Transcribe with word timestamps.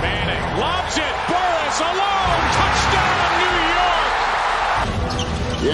Manning 0.00 0.44
lobs 0.58 0.96
it. 0.96 1.14
Burress 1.28 1.80
alone. 1.80 2.40
Touchdown, 2.56 3.28
New 3.40 3.58
York. 3.76 4.14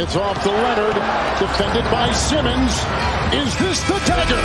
It's 0.02 0.16
off 0.16 0.42
to 0.42 0.50
Leonard, 0.50 0.96
defended 1.38 1.84
by 1.84 2.10
Simmons. 2.12 2.72
Is 3.32 3.56
this 3.58 3.80
the 3.86 3.98
dagger? 4.06 4.42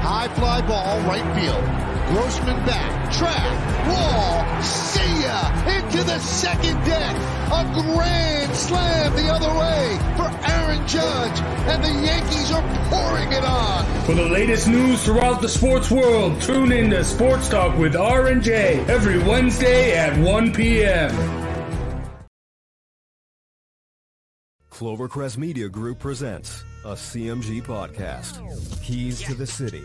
High 0.00 0.28
fly 0.28 0.62
ball, 0.62 1.00
right 1.02 1.28
field. 1.38 1.64
Grossman 2.08 2.64
back, 2.64 3.12
track, 3.12 3.86
wall, 3.86 4.46
see 4.62 4.86
ya! 4.86 4.87
Into 5.68 6.02
the 6.04 6.18
second 6.18 6.76
deck. 6.84 7.16
A 7.52 7.64
grand 7.74 8.54
slam 8.54 9.14
the 9.16 9.28
other 9.32 9.48
way 9.58 9.98
for 10.16 10.50
Aaron 10.50 10.86
Judge, 10.86 11.40
and 11.68 11.82
the 11.82 12.06
Yankees 12.06 12.50
are 12.52 12.62
pouring 12.88 13.32
it 13.32 13.44
on. 13.44 13.84
For 14.04 14.14
the 14.14 14.28
latest 14.28 14.68
news 14.68 15.04
throughout 15.04 15.40
the 15.40 15.48
sports 15.48 15.90
world, 15.90 16.40
tune 16.40 16.72
in 16.72 16.90
to 16.90 17.04
Sports 17.04 17.48
Talk 17.48 17.76
with 17.78 17.96
R 17.96 18.28
and 18.28 18.42
J 18.42 18.80
every 18.88 19.18
Wednesday 19.18 19.96
at 19.96 20.18
1 20.18 20.52
p.m. 20.52 21.10
Clovercrest 24.70 25.38
Media 25.38 25.68
Group 25.68 25.98
presents 25.98 26.64
a 26.84 26.92
CMG 26.92 27.62
podcast. 27.62 28.40
Keys 28.82 29.20
to 29.22 29.34
the 29.34 29.46
City. 29.46 29.84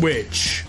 Twitch. 0.00 0.64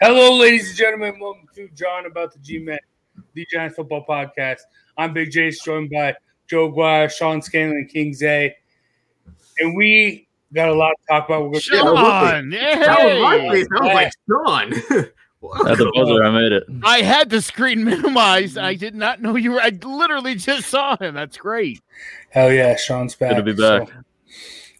Hello, 0.00 0.38
ladies 0.38 0.70
and 0.70 0.78
gentlemen. 0.78 1.20
Welcome 1.20 1.46
to 1.54 1.68
John 1.74 2.06
About 2.06 2.32
the 2.32 2.38
G-Men, 2.38 2.78
the 3.34 3.46
Giants 3.52 3.76
Football 3.76 4.06
Podcast. 4.08 4.60
I'm 4.96 5.12
Big 5.12 5.30
J, 5.30 5.50
joined 5.50 5.90
by 5.90 6.14
Joe 6.48 6.68
Aguirre, 6.68 7.10
Sean 7.10 7.42
Scanlon, 7.42 7.76
and 7.76 7.90
King 7.90 8.14
Zay. 8.14 8.56
And 9.58 9.76
we 9.76 10.26
got 10.54 10.70
a 10.70 10.74
lot 10.74 10.92
to 10.92 11.06
talk 11.14 11.28
about. 11.28 11.42
We're 11.42 11.50
going 11.50 11.60
Sean, 11.60 12.50
That 12.50 13.04
was 13.04 13.22
my 13.22 13.38
hey! 13.38 13.50
face. 13.50 13.66
I 13.78 13.84
was 13.84 13.94
like, 13.94 14.12
Sean. 14.30 15.12
At 15.68 15.76
the 15.76 15.92
buzzer, 15.94 16.24
I 16.24 16.30
made 16.30 16.52
it. 16.52 16.64
I 16.82 17.02
had 17.02 17.28
the 17.28 17.42
screen 17.42 17.84
minimized. 17.84 18.56
I 18.56 18.74
did 18.74 18.94
not 18.94 19.20
know 19.20 19.36
you 19.36 19.52
were. 19.52 19.60
I 19.60 19.78
literally 19.82 20.36
just 20.36 20.68
saw 20.68 20.96
him. 20.96 21.14
That's 21.14 21.36
great. 21.36 21.82
Hell 22.30 22.50
yeah, 22.50 22.76
Sean's 22.76 23.14
back. 23.14 23.36
Good 23.36 23.44
to 23.44 23.54
be 23.54 23.60
back. 23.60 23.88
So, 23.88 23.94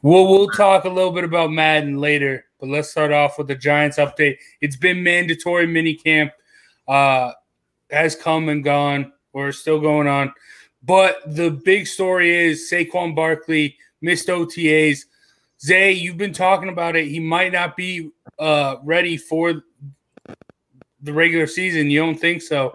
we'll 0.06 0.28
we'll 0.28 0.48
talk 0.48 0.84
a 0.84 0.88
little 0.88 1.10
bit 1.10 1.24
about 1.24 1.50
Madden 1.50 1.98
later, 1.98 2.44
but 2.60 2.68
let's 2.68 2.90
start 2.90 3.12
off 3.12 3.38
with 3.38 3.48
the 3.48 3.56
Giants 3.56 3.98
update. 3.98 4.36
It's 4.60 4.76
been 4.76 5.02
mandatory 5.02 5.66
minicamp, 5.66 6.30
uh, 6.86 7.32
has 7.90 8.14
come 8.14 8.48
and 8.48 8.62
gone, 8.62 9.12
or 9.32 9.50
still 9.50 9.80
going 9.80 10.06
on. 10.06 10.32
But 10.82 11.18
the 11.26 11.50
big 11.50 11.88
story 11.88 12.32
is 12.32 12.70
Saquon 12.70 13.16
Barkley 13.16 13.76
missed 14.00 14.28
OTAs. 14.28 15.06
Zay, 15.60 15.90
you've 15.92 16.18
been 16.18 16.32
talking 16.32 16.68
about 16.68 16.94
it. 16.94 17.08
He 17.08 17.18
might 17.18 17.52
not 17.52 17.76
be 17.76 18.10
uh, 18.38 18.76
ready 18.84 19.16
for 19.16 19.62
the 21.02 21.12
regular 21.12 21.48
season. 21.48 21.90
You 21.90 22.00
don't 22.00 22.20
think 22.20 22.42
so? 22.42 22.72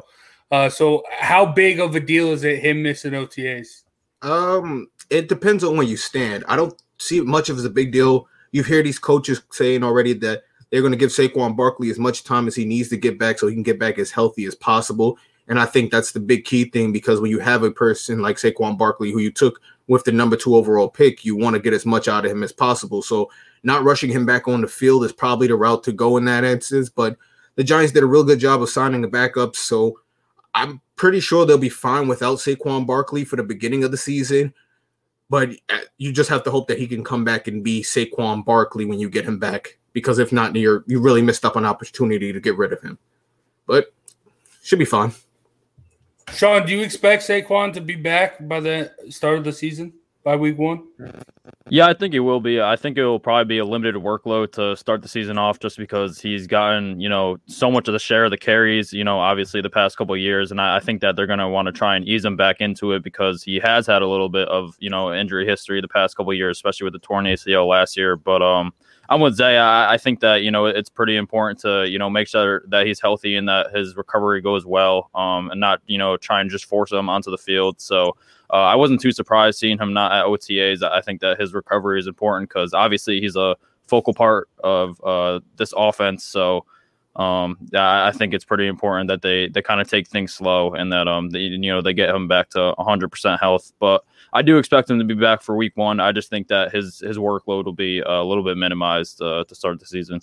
Uh, 0.51 0.67
so, 0.67 1.03
how 1.09 1.45
big 1.45 1.79
of 1.79 1.95
a 1.95 2.01
deal 2.01 2.33
is 2.33 2.43
it 2.43 2.59
him 2.59 2.83
missing 2.83 3.13
OTAs? 3.13 3.83
Um, 4.21 4.87
it 5.09 5.29
depends 5.29 5.63
on 5.63 5.77
where 5.77 5.87
you 5.87 5.95
stand. 5.95 6.43
I 6.49 6.57
don't 6.57 6.75
see 7.01 7.21
much 7.21 7.49
of 7.49 7.57
as 7.57 7.65
a 7.65 7.69
big 7.69 7.91
deal. 7.91 8.27
You 8.51 8.63
hear 8.63 8.83
these 8.83 8.99
coaches 8.99 9.41
saying 9.51 9.83
already 9.83 10.13
that 10.13 10.43
they're 10.69 10.81
going 10.81 10.93
to 10.93 10.97
give 10.97 11.09
Saquon 11.09 11.55
Barkley 11.55 11.89
as 11.89 11.99
much 11.99 12.23
time 12.23 12.47
as 12.47 12.55
he 12.55 12.65
needs 12.65 12.89
to 12.89 12.97
get 12.97 13.19
back 13.19 13.39
so 13.39 13.47
he 13.47 13.53
can 13.53 13.63
get 13.63 13.79
back 13.79 13.97
as 13.99 14.11
healthy 14.11 14.45
as 14.45 14.55
possible. 14.55 15.17
And 15.47 15.59
I 15.59 15.65
think 15.65 15.91
that's 15.91 16.13
the 16.13 16.19
big 16.19 16.45
key 16.45 16.65
thing 16.65 16.93
because 16.93 17.19
when 17.19 17.31
you 17.31 17.39
have 17.39 17.63
a 17.63 17.71
person 17.71 18.21
like 18.21 18.37
Saquon 18.37 18.77
Barkley 18.77 19.11
who 19.11 19.19
you 19.19 19.31
took 19.31 19.59
with 19.87 20.03
the 20.05 20.11
number 20.11 20.37
two 20.37 20.55
overall 20.55 20.87
pick, 20.87 21.25
you 21.25 21.35
want 21.35 21.55
to 21.55 21.61
get 21.61 21.73
as 21.73 21.85
much 21.85 22.07
out 22.07 22.25
of 22.25 22.31
him 22.31 22.43
as 22.43 22.53
possible. 22.53 23.01
So 23.01 23.29
not 23.63 23.83
rushing 23.83 24.09
him 24.09 24.25
back 24.25 24.47
on 24.47 24.61
the 24.61 24.67
field 24.67 25.03
is 25.03 25.11
probably 25.11 25.47
the 25.47 25.55
route 25.55 25.83
to 25.83 25.91
go 25.91 26.17
in 26.17 26.25
that 26.25 26.45
instance. 26.45 26.89
But 26.89 27.17
the 27.55 27.63
Giants 27.63 27.91
did 27.91 28.03
a 28.03 28.07
real 28.07 28.23
good 28.23 28.39
job 28.39 28.61
of 28.61 28.69
signing 28.69 29.01
the 29.01 29.09
backups. 29.09 29.57
So 29.57 29.99
I'm 30.53 30.79
pretty 30.95 31.19
sure 31.19 31.45
they'll 31.45 31.57
be 31.57 31.69
fine 31.69 32.07
without 32.07 32.37
Saquon 32.37 32.85
Barkley 32.85 33.25
for 33.25 33.35
the 33.35 33.43
beginning 33.43 33.83
of 33.83 33.91
the 33.91 33.97
season. 33.97 34.53
But 35.31 35.51
uh, 35.69 35.79
you 35.97 36.11
just 36.11 36.29
have 36.29 36.43
to 36.43 36.51
hope 36.51 36.67
that 36.67 36.77
he 36.77 36.87
can 36.87 37.05
come 37.05 37.23
back 37.23 37.47
and 37.47 37.63
be 37.63 37.81
Saquon 37.81 38.43
Barkley 38.43 38.83
when 38.83 38.99
you 38.99 39.09
get 39.09 39.23
him 39.23 39.39
back. 39.39 39.77
Because 39.93 40.19
if 40.19 40.33
not, 40.33 40.53
you're 40.57 40.83
you 40.87 40.99
really 40.99 41.21
missed 41.21 41.45
up 41.45 41.55
an 41.55 41.65
opportunity 41.65 42.33
to 42.33 42.39
get 42.41 42.57
rid 42.57 42.73
of 42.73 42.81
him. 42.81 42.99
But 43.65 43.93
should 44.61 44.77
be 44.77 44.83
fine. 44.83 45.13
Sean, 46.33 46.65
do 46.65 46.73
you 46.73 46.83
expect 46.83 47.23
Saquon 47.23 47.71
to 47.73 47.81
be 47.81 47.95
back 47.95 48.45
by 48.45 48.59
the 48.59 48.91
start 49.09 49.37
of 49.37 49.45
the 49.45 49.53
season, 49.53 49.93
by 50.23 50.35
week 50.35 50.57
one? 50.57 50.87
Yeah, 51.69 51.87
I 51.87 51.93
think 51.93 52.13
it 52.13 52.19
will 52.19 52.41
be. 52.41 52.61
I 52.61 52.75
think 52.75 52.97
it 52.97 53.05
will 53.05 53.19
probably 53.19 53.45
be 53.45 53.57
a 53.59 53.65
limited 53.65 53.95
workload 53.95 54.51
to 54.53 54.75
start 54.75 55.01
the 55.01 55.07
season 55.07 55.37
off 55.37 55.59
just 55.59 55.77
because 55.77 56.19
he's 56.19 56.47
gotten, 56.47 56.99
you 56.99 57.09
know, 57.09 57.37
so 57.47 57.71
much 57.71 57.87
of 57.87 57.93
the 57.93 57.99
share 57.99 58.25
of 58.25 58.31
the 58.31 58.37
carries, 58.37 58.91
you 58.93 59.03
know, 59.03 59.19
obviously 59.19 59.61
the 59.61 59.69
past 59.69 59.97
couple 59.97 60.15
years. 60.17 60.51
And 60.51 60.59
I, 60.59 60.77
I 60.77 60.79
think 60.79 61.01
that 61.01 61.15
they're 61.15 61.27
going 61.27 61.39
to 61.39 61.47
want 61.47 61.67
to 61.67 61.71
try 61.71 61.95
and 61.95 62.07
ease 62.07 62.25
him 62.25 62.35
back 62.35 62.61
into 62.61 62.91
it 62.91 63.03
because 63.03 63.43
he 63.43 63.59
has 63.59 63.87
had 63.87 64.01
a 64.01 64.07
little 64.07 64.29
bit 64.29 64.47
of, 64.49 64.75
you 64.79 64.89
know, 64.89 65.13
injury 65.13 65.45
history 65.45 65.81
the 65.81 65.87
past 65.87 66.15
couple 66.15 66.33
years, 66.33 66.57
especially 66.57 66.85
with 66.85 66.93
the 66.93 66.99
torn 66.99 67.25
ACL 67.25 67.67
last 67.67 67.95
year. 67.95 68.15
But 68.15 68.41
um, 68.41 68.73
I'm 69.11 69.19
with 69.19 69.35
Zay. 69.35 69.57
I, 69.57 69.95
I 69.95 69.97
think 69.97 70.21
that, 70.21 70.41
you 70.41 70.51
know, 70.51 70.67
it's 70.67 70.89
pretty 70.89 71.17
important 71.17 71.59
to, 71.59 71.85
you 71.87 71.99
know, 71.99 72.09
make 72.09 72.29
sure 72.29 72.63
that 72.69 72.87
he's 72.87 73.01
healthy 73.01 73.35
and 73.35 73.47
that 73.49 73.75
his 73.75 73.97
recovery 73.97 74.39
goes 74.39 74.65
well 74.65 75.09
um, 75.13 75.51
and 75.51 75.59
not, 75.59 75.81
you 75.85 75.97
know, 75.97 76.15
try 76.15 76.39
and 76.39 76.49
just 76.49 76.63
force 76.63 76.93
him 76.93 77.09
onto 77.09 77.29
the 77.29 77.37
field. 77.37 77.81
So, 77.81 78.15
uh, 78.51 78.53
I 78.53 78.75
wasn't 78.75 79.01
too 79.01 79.11
surprised 79.11 79.59
seeing 79.59 79.77
him 79.77 79.91
not 79.91 80.13
at 80.13 80.25
OTAs. 80.25 80.81
I 80.81 81.01
think 81.01 81.19
that 81.21 81.39
his 81.39 81.53
recovery 81.53 81.99
is 81.99 82.07
important 82.07 82.49
because 82.49 82.73
obviously 82.73 83.19
he's 83.19 83.35
a 83.35 83.57
focal 83.85 84.13
part 84.13 84.47
of 84.63 85.01
uh, 85.03 85.41
this 85.57 85.73
offense. 85.75 86.23
So 86.23 86.65
um, 87.17 87.57
I 87.75 88.11
think 88.13 88.33
it's 88.33 88.45
pretty 88.45 88.67
important 88.67 89.09
that 89.09 89.21
they 89.21 89.49
they 89.49 89.61
kind 89.61 89.81
of 89.81 89.89
take 89.89 90.07
things 90.07 90.33
slow 90.33 90.73
and 90.73 90.91
that 90.93 91.09
um 91.09 91.29
they, 91.29 91.39
you 91.39 91.57
know 91.71 91.81
they 91.81 91.93
get 91.93 92.09
him 92.09 92.27
back 92.29 92.49
to 92.51 92.73
100% 92.79 93.39
health. 93.39 93.73
But 93.79 94.05
I 94.33 94.41
do 94.41 94.57
expect 94.57 94.89
him 94.89 94.97
to 94.99 95.05
be 95.05 95.13
back 95.13 95.41
for 95.41 95.55
week 95.55 95.75
one. 95.75 95.99
I 95.99 96.11
just 96.11 96.29
think 96.29 96.47
that 96.47 96.71
his 96.71 96.99
his 96.99 97.17
workload 97.17 97.65
will 97.65 97.73
be 97.73 97.99
a 97.99 98.23
little 98.23 98.43
bit 98.43 98.57
minimized 98.57 99.21
uh, 99.21 99.43
to 99.45 99.55
start 99.55 99.79
the 99.79 99.85
season. 99.85 100.21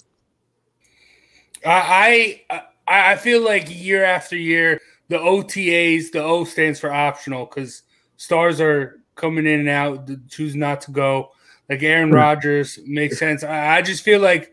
I, 1.64 2.42
I 2.48 2.62
I 2.86 3.16
feel 3.16 3.44
like 3.44 3.66
year 3.68 4.04
after 4.04 4.36
year, 4.36 4.80
the 5.08 5.18
OTAs, 5.18 6.10
the 6.10 6.22
O 6.22 6.44
stands 6.44 6.80
for 6.80 6.92
optional 6.92 7.44
because 7.46 7.82
stars 8.16 8.60
are 8.60 9.00
coming 9.14 9.46
in 9.46 9.60
and 9.60 9.68
out, 9.68 10.08
choose 10.28 10.56
not 10.56 10.80
to 10.82 10.90
go. 10.90 11.32
Like 11.68 11.82
Aaron 11.82 12.10
Rodgers 12.10 12.78
makes 12.86 13.18
sense. 13.18 13.44
I, 13.44 13.76
I 13.76 13.82
just 13.82 14.02
feel 14.02 14.20
like 14.20 14.52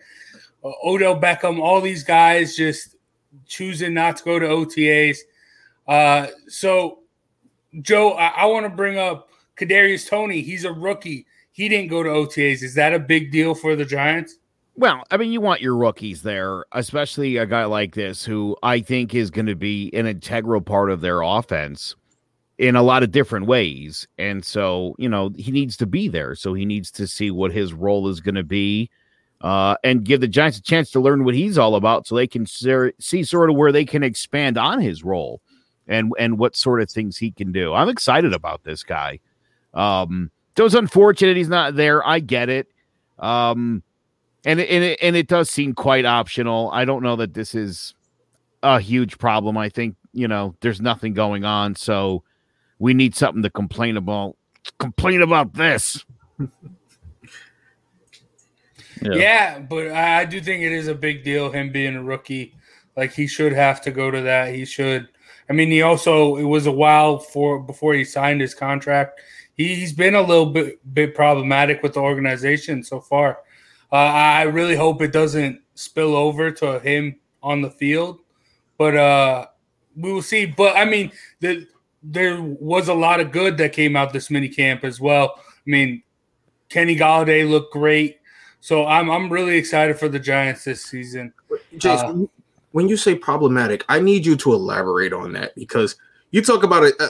uh, 0.65 0.71
Odell 0.83 1.19
Beckham, 1.19 1.61
all 1.61 1.79
these 1.79 2.03
guys 2.03 2.57
just 2.57 2.97
choosing 3.45 3.93
not 3.93 4.17
to 4.17 4.23
go 4.23 4.37
to 4.37 4.45
OTAs. 4.45 5.19
Uh, 5.87 6.27
so, 6.47 6.99
Joe, 7.81 8.11
I, 8.13 8.27
I 8.27 8.45
want 8.47 8.65
to 8.65 8.69
bring 8.69 8.97
up 8.97 9.29
Kadarius 9.57 10.09
Toney. 10.09 10.41
He's 10.41 10.65
a 10.65 10.71
rookie. 10.71 11.25
He 11.51 11.69
didn't 11.69 11.89
go 11.89 12.03
to 12.03 12.09
OTAs. 12.09 12.63
Is 12.63 12.75
that 12.75 12.93
a 12.93 12.99
big 12.99 13.31
deal 13.31 13.55
for 13.55 13.75
the 13.75 13.85
Giants? 13.85 14.37
Well, 14.77 15.03
I 15.09 15.17
mean, 15.17 15.31
you 15.31 15.39
want 15.39 15.61
your 15.61 15.75
rookies 15.75 16.21
there, 16.21 16.65
especially 16.73 17.37
a 17.37 17.45
guy 17.45 17.63
like 17.63 17.95
this 17.95 18.25
who 18.25 18.57
I 18.61 18.81
think 18.81 19.15
is 19.15 19.31
going 19.31 19.45
to 19.45 19.55
be 19.55 19.89
an 19.93 20.05
integral 20.05 20.59
part 20.59 20.91
of 20.91 20.99
their 20.99 21.21
offense 21.21 21.95
in 22.57 22.75
a 22.75 22.83
lot 22.83 23.03
of 23.03 23.11
different 23.11 23.45
ways. 23.45 24.05
And 24.17 24.43
so, 24.43 24.95
you 24.97 25.07
know, 25.07 25.31
he 25.37 25.51
needs 25.51 25.77
to 25.77 25.85
be 25.85 26.09
there. 26.09 26.35
So 26.35 26.53
he 26.53 26.65
needs 26.65 26.91
to 26.91 27.07
see 27.07 27.31
what 27.31 27.53
his 27.53 27.73
role 27.73 28.09
is 28.09 28.19
going 28.19 28.35
to 28.35 28.43
be 28.43 28.89
uh, 29.41 29.75
and 29.83 30.03
give 30.03 30.21
the 30.21 30.27
Giants 30.27 30.57
a 30.57 30.61
chance 30.61 30.91
to 30.91 30.99
learn 30.99 31.23
what 31.23 31.35
he's 31.35 31.57
all 31.57 31.75
about 31.75 32.07
so 32.07 32.15
they 32.15 32.27
can 32.27 32.45
ser- 32.45 32.93
see 32.99 33.23
sort 33.23 33.49
of 33.49 33.55
where 33.55 33.71
they 33.71 33.85
can 33.85 34.03
expand 34.03 34.57
on 34.57 34.81
his 34.81 35.03
role 35.03 35.41
and 35.87 36.11
and 36.17 36.39
what 36.39 36.55
sort 36.55 36.81
of 36.81 36.89
things 36.89 37.17
he 37.17 37.31
can 37.31 37.51
do. 37.51 37.73
I'm 37.73 37.89
excited 37.89 38.33
about 38.33 38.63
this 38.63 38.83
guy. 38.83 39.19
Um, 39.75 40.31
so 40.57 40.65
it's 40.65 40.73
unfortunate 40.73 41.37
he's 41.37 41.49
not 41.49 41.75
there. 41.75 42.05
I 42.07 42.19
get 42.19 42.49
it. 42.49 42.67
Um, 43.19 43.83
and 44.45 44.59
and 44.59 44.83
it, 44.83 44.99
and 45.01 45.15
it 45.15 45.27
does 45.27 45.49
seem 45.49 45.73
quite 45.73 46.05
optional. 46.05 46.69
I 46.71 46.85
don't 46.85 47.03
know 47.03 47.15
that 47.17 47.33
this 47.33 47.55
is 47.55 47.93
a 48.63 48.79
huge 48.79 49.17
problem. 49.17 49.57
I 49.57 49.69
think 49.69 49.95
you 50.13 50.27
know 50.27 50.55
there's 50.61 50.81
nothing 50.81 51.13
going 51.13 51.43
on, 51.43 51.75
so 51.75 52.23
we 52.79 52.93
need 52.93 53.15
something 53.15 53.43
to 53.43 53.49
complain 53.49 53.97
about. 53.97 54.35
Complain 54.79 55.21
about 55.21 55.53
this. 55.53 56.05
Yeah. 59.01 59.13
yeah. 59.13 59.59
but 59.59 59.91
I 59.91 60.23
do 60.23 60.39
think 60.39 60.63
it 60.63 60.71
is 60.71 60.87
a 60.87 60.95
big 60.95 61.23
deal 61.23 61.51
him 61.51 61.69
being 61.69 61.95
a 61.95 62.01
rookie. 62.01 62.55
Like 62.95 63.11
he 63.11 63.27
should 63.27 63.51
have 63.51 63.81
to 63.81 63.91
go 63.91 64.09
to 64.09 64.21
that. 64.21 64.55
He 64.55 64.65
should. 64.65 65.09
I 65.49 65.53
mean, 65.53 65.69
he 65.69 65.81
also 65.81 66.37
it 66.37 66.45
was 66.45 66.65
a 66.65 66.71
while 66.71 67.19
for 67.19 67.59
before 67.59 67.93
he 67.93 68.05
signed 68.05 68.41
his 68.41 68.55
contract. 68.55 69.19
He, 69.55 69.75
he's 69.75 69.93
been 69.93 70.15
a 70.15 70.21
little 70.21 70.47
bit 70.47 70.93
bit 70.93 71.15
problematic 71.15 71.81
with 71.81 71.93
the 71.93 72.01
organization 72.01 72.83
so 72.83 73.01
far. 73.01 73.39
Uh, 73.91 73.95
I 73.95 74.43
really 74.43 74.75
hope 74.75 75.01
it 75.01 75.13
doesn't 75.13 75.61
spill 75.75 76.15
over 76.15 76.51
to 76.51 76.79
him 76.79 77.17
on 77.41 77.61
the 77.61 77.69
field, 77.69 78.19
but 78.77 78.95
uh, 78.95 79.47
we 79.95 80.11
will 80.11 80.21
see. 80.21 80.45
But 80.45 80.75
I 80.75 80.85
mean, 80.85 81.11
the, 81.39 81.67
there 82.03 82.41
was 82.41 82.87
a 82.87 82.93
lot 82.93 83.19
of 83.19 83.31
good 83.31 83.57
that 83.57 83.73
came 83.73 83.95
out 83.95 84.13
this 84.13 84.29
mini 84.29 84.49
camp 84.49 84.83
as 84.83 84.99
well. 84.99 85.35
I 85.37 85.69
mean, 85.69 86.03
Kenny 86.69 86.95
Golladay 86.95 87.49
looked 87.49 87.73
great. 87.73 88.19
So 88.59 88.87
I'm 88.87 89.11
I'm 89.11 89.31
really 89.31 89.57
excited 89.57 89.99
for 89.99 90.09
the 90.09 90.19
Giants 90.19 90.63
this 90.63 90.83
season. 90.83 91.33
Jason, 91.77 92.23
uh, 92.23 92.41
when 92.71 92.89
you 92.89 92.97
say 92.97 93.15
problematic, 93.15 93.85
I 93.87 93.99
need 93.99 94.25
you 94.25 94.35
to 94.37 94.53
elaborate 94.53 95.13
on 95.13 95.33
that 95.33 95.53
because 95.55 95.95
you 96.31 96.41
talk 96.41 96.63
about 96.63 96.83
a, 96.83 96.93
a 96.99 97.09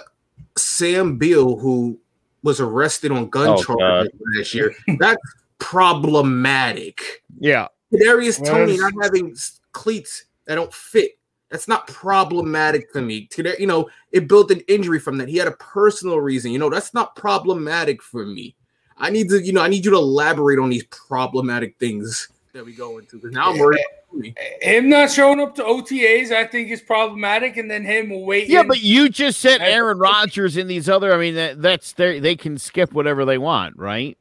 Sam 0.57 1.17
Beal 1.17 1.57
who 1.57 1.97
was 2.45 2.61
arrested 2.61 3.11
on 3.11 3.27
gun 3.27 3.49
oh, 3.49 3.61
charges 3.61 4.13
last 4.37 4.53
year. 4.53 4.73
That's 4.99 5.21
problematic. 5.57 7.23
Yeah. 7.39 7.67
Darius 7.91 8.39
Toney 8.39 8.77
not 8.77 8.93
having 9.01 9.35
cleats 9.71 10.25
that 10.45 10.55
don't 10.55 10.71
fit. 10.71 11.17
That's 11.49 11.67
not 11.67 11.87
problematic 11.87 12.93
to 12.93 13.01
me. 13.01 13.25
Today, 13.25 13.55
you 13.57 13.65
know, 13.65 13.89
it 14.11 14.27
built 14.27 14.51
an 14.51 14.61
injury 14.67 14.99
from 14.99 15.17
that. 15.17 15.27
He 15.27 15.37
had 15.37 15.47
a 15.47 15.53
personal 15.53 16.19
reason. 16.19 16.51
You 16.51 16.59
know, 16.59 16.69
that's 16.69 16.93
not 16.93 17.15
problematic 17.15 18.03
for 18.03 18.25
me. 18.25 18.55
I 18.97 19.09
need 19.09 19.29
to, 19.29 19.43
you 19.43 19.51
know, 19.51 19.61
I 19.61 19.67
need 19.67 19.83
you 19.83 19.91
to 19.91 19.97
elaborate 19.97 20.59
on 20.59 20.69
these 20.69 20.85
problematic 20.85 21.77
things 21.79 22.29
that 22.53 22.63
we 22.63 22.73
go 22.73 22.99
into 22.99 23.17
because 23.17 23.33
now 23.33 23.51
I'm 23.51 23.57
worried. 23.57 23.79
Eh, 23.79 23.81
eh, 23.81 24.04
Him 24.61 24.89
not 24.89 25.11
showing 25.11 25.39
up 25.39 25.55
to 25.55 25.63
OTAs, 25.63 26.31
I 26.31 26.45
think, 26.45 26.71
is 26.71 26.81
problematic, 26.81 27.57
and 27.57 27.69
then 27.69 27.83
him 27.83 28.21
waiting. 28.21 28.51
Yeah, 28.51 28.63
but 28.63 28.81
you 28.81 29.09
just 29.09 29.39
said 29.39 29.61
Aaron 29.61 29.97
Rodgers 29.97 30.57
and 30.57 30.69
these 30.69 30.87
other. 30.87 31.13
I 31.13 31.17
mean, 31.17 31.35
that, 31.35 31.61
that's 31.61 31.93
they 31.93 32.19
they 32.19 32.35
can 32.35 32.57
skip 32.57 32.93
whatever 32.93 33.25
they 33.25 33.37
want, 33.37 33.77
right? 33.77 34.17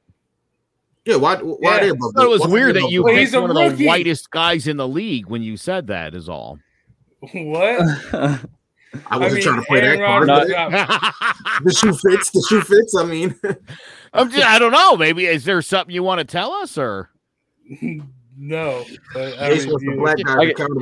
Yeah, 1.05 1.17
why? 1.17 1.37
Why 1.37 1.57
yeah. 1.63 1.81
they 1.81 1.89
it 1.89 1.99
was 2.29 2.47
weird 2.47 2.77
that 2.77 2.91
you 2.91 3.05
picked 3.05 3.35
one 3.35 3.57
of 3.57 3.77
the 3.77 3.87
whitest 3.87 4.31
guys 4.31 4.67
in 4.67 4.77
the 4.77 4.89
league 4.89 5.27
when 5.27 5.43
you 5.43 5.57
said 5.57 5.87
that. 5.89 6.15
Is 6.15 6.29
all. 6.29 6.59
What? 7.33 8.45
I 9.07 9.19
wasn't 9.19 9.33
I 9.33 9.35
mean, 9.35 9.43
trying 9.43 9.61
to 9.61 9.67
play 9.67 9.81
Aaron 9.81 10.27
that 10.27 10.49
card. 10.49 11.65
the 11.65 11.73
shoe 11.73 11.93
fits. 11.93 12.31
The 12.31 12.47
shoe 12.49 12.61
fits. 12.61 12.95
I 12.97 13.05
mean, 13.05 13.35
I'm 14.13 14.31
just, 14.31 14.45
I 14.45 14.59
don't 14.59 14.73
know. 14.73 14.97
Maybe 14.97 15.27
is 15.27 15.45
there 15.45 15.61
something 15.63 15.95
you 15.95 16.03
want 16.03 16.21
to 16.21 16.25
tell 16.25 16.53
us 16.53 16.79
or? 16.79 17.11
No, 18.37 18.85
but 19.13 19.39
I 19.39 19.51
mean, 19.51 19.71
wants 19.71 19.85
the 19.85 19.97
black 19.97 20.17
guy 20.25 20.45
accountable. 20.45 20.81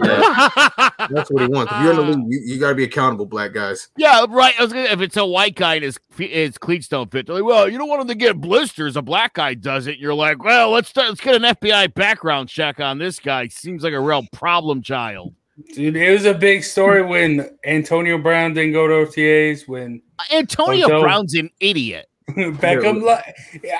That's 1.15 1.31
what 1.31 1.43
he 1.43 1.49
wants. 1.49 1.73
If 1.73 1.83
you're 1.83 1.91
in 1.91 1.97
the 1.97 2.03
league, 2.03 2.33
you, 2.33 2.41
you 2.55 2.61
got 2.61 2.71
to 2.71 2.75
be 2.75 2.85
accountable, 2.85 3.27
black 3.27 3.53
guys. 3.53 3.89
Yeah, 3.97 4.25
right. 4.29 4.55
I 4.59 4.63
was 4.63 4.73
gonna, 4.73 4.87
if 4.87 5.01
it's 5.01 5.17
a 5.17 5.27
white 5.27 5.55
guy 5.55 5.75
and 5.75 5.85
his 5.85 5.99
his 6.17 6.57
cleats 6.57 6.89
don't 6.89 7.11
fit, 7.11 7.27
they're 7.27 7.37
like, 7.37 7.45
well, 7.45 7.69
you 7.69 7.77
don't 7.77 7.89
want 7.89 8.03
him 8.03 8.09
to 8.09 8.15
get 8.15 8.41
blisters. 8.41 8.97
A 8.97 9.03
black 9.03 9.35
guy 9.35 9.55
does 9.55 9.87
it. 9.87 9.99
You're 9.99 10.15
like, 10.15 10.43
well, 10.43 10.71
let's 10.71 10.89
start, 10.89 11.09
let's 11.09 11.21
get 11.21 11.35
an 11.35 11.43
FBI 11.43 11.93
background 11.95 12.49
check 12.49 12.81
on 12.81 12.99
this 12.99 13.19
guy. 13.19 13.49
Seems 13.49 13.83
like 13.83 13.93
a 13.93 14.01
real 14.01 14.25
problem 14.33 14.83
child. 14.83 15.35
Dude, 15.75 15.97
it 15.97 16.13
was 16.13 16.25
a 16.25 16.35
big 16.35 16.65
story 16.65 17.03
when 17.03 17.57
Antonio 17.65 18.17
Brown 18.17 18.55
didn't 18.55 18.73
go 18.73 18.87
to 18.87 19.11
OTAs. 19.11 19.69
When 19.69 20.01
Antonio 20.33 20.87
Odell, 20.87 21.03
Brown's 21.03 21.35
an 21.35 21.51
idiot. 21.61 22.09
Beckham, 22.59 23.23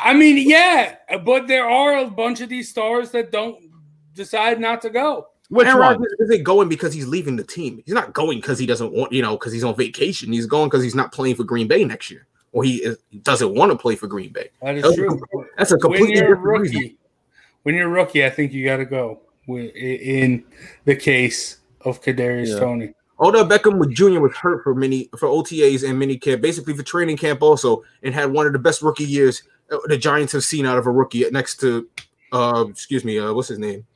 I 0.03 0.15
mean, 0.15 0.49
yeah, 0.49 0.97
but 1.25 1.47
there 1.47 1.69
are 1.69 1.99
a 1.99 2.07
bunch 2.07 2.41
of 2.41 2.49
these 2.49 2.69
stars 2.69 3.11
that 3.13 3.33
don't 3.33 3.59
decide 4.15 4.61
not 4.61 4.83
to 4.83 4.91
go. 4.91 5.29
Which 5.49 5.67
Aaron 5.67 5.81
Rodgers 5.81 6.15
isn't 6.21 6.45
going 6.45 6.69
because 6.71 6.95
he's 6.95 7.07
leaving 7.07 7.37
the 7.37 7.45
team. 7.45 7.83
He's 7.85 7.95
not 7.95 8.15
going 8.15 8.39
because 8.39 8.59
he 8.59 8.65
doesn't 8.65 8.91
want, 8.93 9.13
you 9.13 9.21
know, 9.21 9.37
because 9.37 9.53
he's 9.53 9.65
on 9.65 9.77
vacation. 9.77 10.33
He's 10.33 10.47
going 10.47 10.69
because 10.71 10.83
he's 10.83 10.95
not 10.95 11.13
playing 11.13 11.35
for 11.35 11.45
Green 11.45 11.69
Bay 11.69 11.85
next 11.85 12.11
year, 12.11 12.27
or 12.53 12.65
he, 12.65 12.77
is, 12.77 12.97
doesn't 13.23 13.55
want 13.55 13.71
to 13.71 13.77
play 13.77 13.95
for 13.95 14.07
Green 14.07 14.33
Bay. 14.33 14.49
That 14.63 14.77
is 14.77 14.83
that's 14.83 14.97
true. 14.97 15.15
A, 15.15 15.45
that's 15.59 15.73
a 15.73 15.77
completely 15.77 16.09
when 16.09 16.17
you're 16.17 16.37
different 16.37 16.45
a 16.45 16.61
rookie, 16.61 16.79
reason. 16.79 16.97
When 17.65 17.75
you're 17.75 17.89
a 17.89 17.91
rookie, 17.91 18.25
I 18.25 18.31
think 18.31 18.53
you 18.53 18.65
got 18.65 18.79
to 18.79 18.87
go. 18.87 19.21
In 19.47 20.45
the 20.85 20.97
case 20.97 21.59
of 21.83 22.01
Kadarius 22.01 22.55
yeah. 22.55 22.61
Toney. 22.61 22.95
Odell 23.23 23.47
Beckham 23.47 23.89
Jr. 23.93 24.21
was 24.21 24.35
hurt 24.35 24.65
for 24.65 24.75
many 24.75 25.09
for 25.17 25.29
OTAs 25.29 25.89
and 25.89 25.99
mini 25.99 26.19
camp, 26.19 26.43
basically 26.43 26.75
for 26.75 26.83
training 26.83 27.17
camp 27.17 27.41
also, 27.41 27.85
and 28.03 28.13
had 28.15 28.33
one 28.33 28.47
of 28.47 28.53
the 28.53 28.59
best 28.59 28.83
rookie 28.83 29.05
years 29.05 29.45
uh, 29.71 29.79
the 29.87 29.97
Giants 29.97 30.33
have 30.33 30.45
seen 30.45 30.67
out 30.67 30.77
of 30.77 30.87
a 30.87 30.91
rookie 30.91 31.25
next 31.31 31.59
to, 31.61 31.89
uh, 32.33 32.65
excuse 32.69 33.05
me, 33.05 33.19
uh, 33.19 33.33
what's 33.33 33.49
his 33.49 33.59
name, 33.59 33.87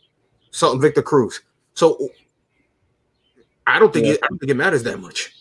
Sultan 0.50 0.80
Victor 0.80 1.02
Cruz. 1.02 1.42
So 1.74 2.08
I 3.66 3.78
don't 3.78 3.92
think 3.92 4.06
yeah. 4.06 4.12
it, 4.12 4.20
I 4.22 4.28
don't 4.28 4.38
think 4.38 4.50
it 4.50 4.56
matters 4.56 4.84
that 4.84 5.00
much. 5.00 5.32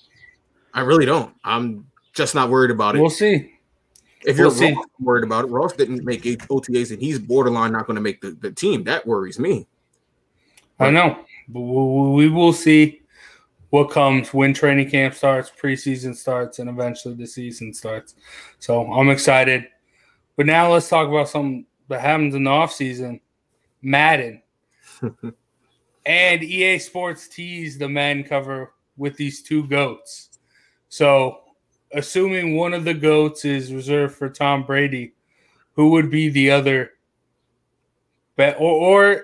I 0.74 0.82
really 0.82 1.06
don't. 1.06 1.34
I'm 1.44 1.88
just 2.14 2.36
not 2.36 2.50
worried 2.50 2.72
about 2.72 2.96
it. 2.96 3.02
We'll 3.02 3.10
see. 3.10 3.52
If 4.26 4.38
you're 4.38 4.50
we'll 4.50 4.84
worried 5.00 5.24
about 5.24 5.46
it, 5.46 5.48
Ross 5.50 5.74
didn't 5.74 6.04
make 6.04 6.26
eight 6.26 6.40
OTAs 6.40 6.92
and 6.92 7.00
he's 7.00 7.20
borderline 7.20 7.72
not 7.72 7.86
going 7.86 7.96
to 7.96 8.02
make 8.02 8.22
the, 8.22 8.32
the 8.32 8.52
team. 8.52 8.84
That 8.86 9.06
worries 9.06 9.38
me. 9.38 9.68
I 10.80 10.90
know. 10.90 11.24
We 11.48 12.28
will 12.28 12.52
see 12.52 13.02
what 13.76 13.92
comes 13.92 14.34
when 14.34 14.54
training 14.54 14.90
camp 14.90 15.14
starts, 15.14 15.52
preseason 15.52 16.16
starts, 16.16 16.60
and 16.60 16.70
eventually 16.70 17.14
the 17.14 17.28
season 17.28 17.74
starts. 17.74 18.16
So 18.58 18.90
I'm 18.90 19.10
excited. 19.10 19.68
But 20.38 20.46
now 20.46 20.72
let's 20.72 20.88
talk 20.88 21.10
about 21.10 21.28
something 21.28 21.66
that 21.90 22.00
happens 22.00 22.36
in 22.36 22.46
the 22.46 22.50
offseason. 22.50 23.20
Madden. 23.82 24.42
and 26.06 26.42
EA 26.42 26.80
Sports 26.80 27.28
teased 27.28 27.80
the 27.80 27.90
Madden 27.90 28.24
cover 28.24 28.72
with 28.96 29.18
these 29.18 29.44
two 29.44 29.68
goats. 29.68 30.40
So 30.88 31.42
assuming 31.92 32.56
one 32.56 32.74
of 32.74 32.86
the 32.86 32.94
goats 32.94 33.44
is 33.44 33.74
reserved 33.74 34.16
for 34.16 34.30
Tom 34.30 34.64
Brady, 34.64 35.16
who 35.74 35.90
would 35.90 36.10
be 36.10 36.30
the 36.30 36.50
other? 36.50 36.92
But 38.38 38.56
or, 38.58 38.72
or 38.72 39.24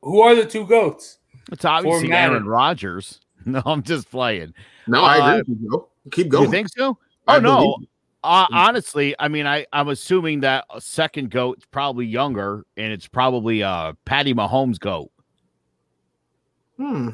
who 0.00 0.22
are 0.22 0.34
the 0.34 0.46
two 0.46 0.66
goats? 0.66 1.18
It's 1.52 1.66
obviously 1.66 2.10
Aaron 2.12 2.46
Rodgers. 2.46 3.20
No, 3.52 3.62
I'm 3.66 3.82
just 3.82 4.10
playing. 4.10 4.54
No, 4.86 5.02
I 5.02 5.16
agree 5.16 5.24
uh, 5.32 5.36
with 5.38 5.58
you, 5.60 5.86
Keep 6.12 6.28
going. 6.28 6.44
You 6.44 6.50
think 6.50 6.68
so? 6.68 6.98
Oh 7.28 7.34
I 7.34 7.38
no. 7.38 7.78
Uh, 8.22 8.46
honestly, 8.52 9.14
I 9.18 9.28
mean, 9.28 9.46
I 9.46 9.66
I'm 9.72 9.88
assuming 9.88 10.40
that 10.40 10.66
a 10.70 10.80
second 10.80 11.30
goat 11.30 11.58
is 11.58 11.64
probably 11.66 12.06
younger, 12.06 12.64
and 12.76 12.92
it's 12.92 13.08
probably 13.08 13.62
uh 13.62 13.94
Patty 14.04 14.34
Mahomes 14.34 14.78
goat. 14.78 15.10
Hmm. 16.76 17.10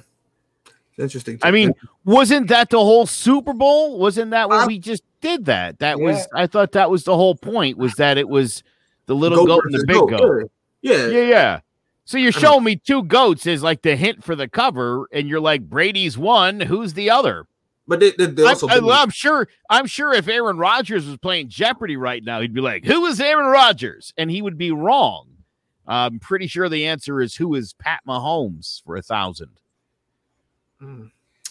Interesting. 0.99 1.39
I 1.43 1.51
mean, 1.51 1.73
wasn't 2.05 2.49
that 2.49 2.71
the 2.71 2.79
whole 2.79 3.07
Super 3.07 3.53
Bowl? 3.53 3.99
Wasn't 3.99 4.31
that 4.31 4.49
when 4.49 4.67
we 4.67 4.79
just 4.79 5.03
did 5.21 5.45
that? 5.45 5.79
That 5.79 5.99
yeah. 5.99 6.05
was 6.05 6.29
I 6.35 6.47
thought 6.47 6.73
that 6.73 6.91
was 6.91 7.05
the 7.05 7.15
whole 7.15 7.35
point 7.35 7.77
was 7.77 7.95
that 7.95 8.17
it 8.17 8.29
was 8.29 8.63
the 9.07 9.15
little 9.15 9.45
goat, 9.45 9.63
goat 9.63 9.65
and 9.67 9.75
the 9.75 9.85
big 9.87 9.97
goat. 9.97 10.11
goat. 10.11 10.51
Yeah. 10.81 11.07
Yeah, 11.07 11.23
yeah. 11.23 11.61
So 12.07 12.19
you're 12.19 12.31
showing 12.31 12.63
me 12.63 12.77
two 12.77 13.03
goats 13.03 13.49
as 13.49 13.65
like 13.65 13.83
the 13.83 13.97
hint 13.97 14.23
for 14.23 14.37
the 14.37 14.49
cover, 14.49 15.09
and 15.13 15.29
you're 15.29 15.41
like 15.41 15.69
Brady's 15.69 16.17
one. 16.17 16.61
Who's 16.61 16.95
the 16.95 17.11
other? 17.11 17.47
But 17.89 17.99
they, 17.99 18.13
they, 18.13 18.27
they 18.27 18.45
also 18.45 18.69
I'm, 18.69 18.89
I'm, 18.89 19.11
sure. 19.11 19.49
I'm 19.69 19.87
sure 19.87 20.15
if 20.15 20.29
Aaron 20.29 20.57
Rodgers 20.57 21.05
was 21.05 21.17
playing 21.19 21.49
Jeopardy 21.49 21.97
right 21.97 22.23
now, 22.23 22.41
he'd 22.41 22.55
be 22.55 22.61
like, 22.61 22.85
"Who 22.85 23.07
is 23.07 23.21
Aaron 23.21 23.47
Rodgers?" 23.47 24.15
and 24.17 24.31
he 24.31 24.41
would 24.41 24.57
be 24.57 24.71
wrong. 24.71 25.29
I'm 25.87 26.21
pretty 26.21 26.47
sure 26.47 26.69
the 26.69 26.87
answer 26.87 27.21
is 27.21 27.35
who 27.35 27.55
is 27.55 27.73
Pat 27.75 28.01
Mahomes 28.07 28.83
for 28.85 28.97
a 28.97 29.03
thousand. 29.03 29.51
Mm. 30.81 31.11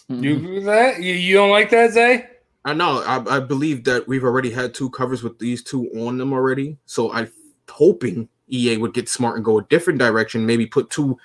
You 0.09 0.35
agree 0.37 0.55
with 0.55 0.65
that? 0.65 1.01
You, 1.01 1.13
you 1.13 1.35
don't 1.35 1.51
like 1.51 1.69
that, 1.71 1.91
Zay? 1.91 2.27
I 2.63 2.73
know. 2.73 3.01
I, 3.01 3.37
I 3.37 3.39
believe 3.39 3.83
that 3.85 4.07
we've 4.07 4.23
already 4.23 4.51
had 4.51 4.73
two 4.73 4.89
covers 4.89 5.23
with 5.23 5.39
these 5.39 5.63
two 5.63 5.89
on 5.95 6.17
them 6.17 6.33
already. 6.33 6.77
So 6.85 7.11
I'm 7.11 7.31
hoping 7.69 8.29
EA 8.47 8.77
would 8.77 8.93
get 8.93 9.09
smart 9.09 9.35
and 9.35 9.45
go 9.45 9.59
a 9.59 9.63
different 9.63 9.99
direction. 9.99 10.45
Maybe 10.45 10.65
put 10.65 10.89
two 10.89 11.17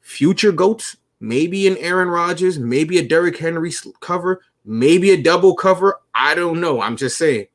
future 0.00 0.52
goats, 0.52 0.96
maybe 1.20 1.66
an 1.66 1.76
Aaron 1.78 2.08
Rodgers, 2.08 2.58
maybe 2.58 2.98
a 2.98 3.06
Derrick 3.06 3.36
Henry 3.36 3.72
cover, 4.00 4.42
maybe 4.64 5.10
a 5.10 5.22
double 5.22 5.54
cover. 5.54 6.00
I 6.14 6.34
don't 6.34 6.60
know. 6.60 6.80
I'm 6.80 6.96
just 6.96 7.18
saying, 7.18 7.46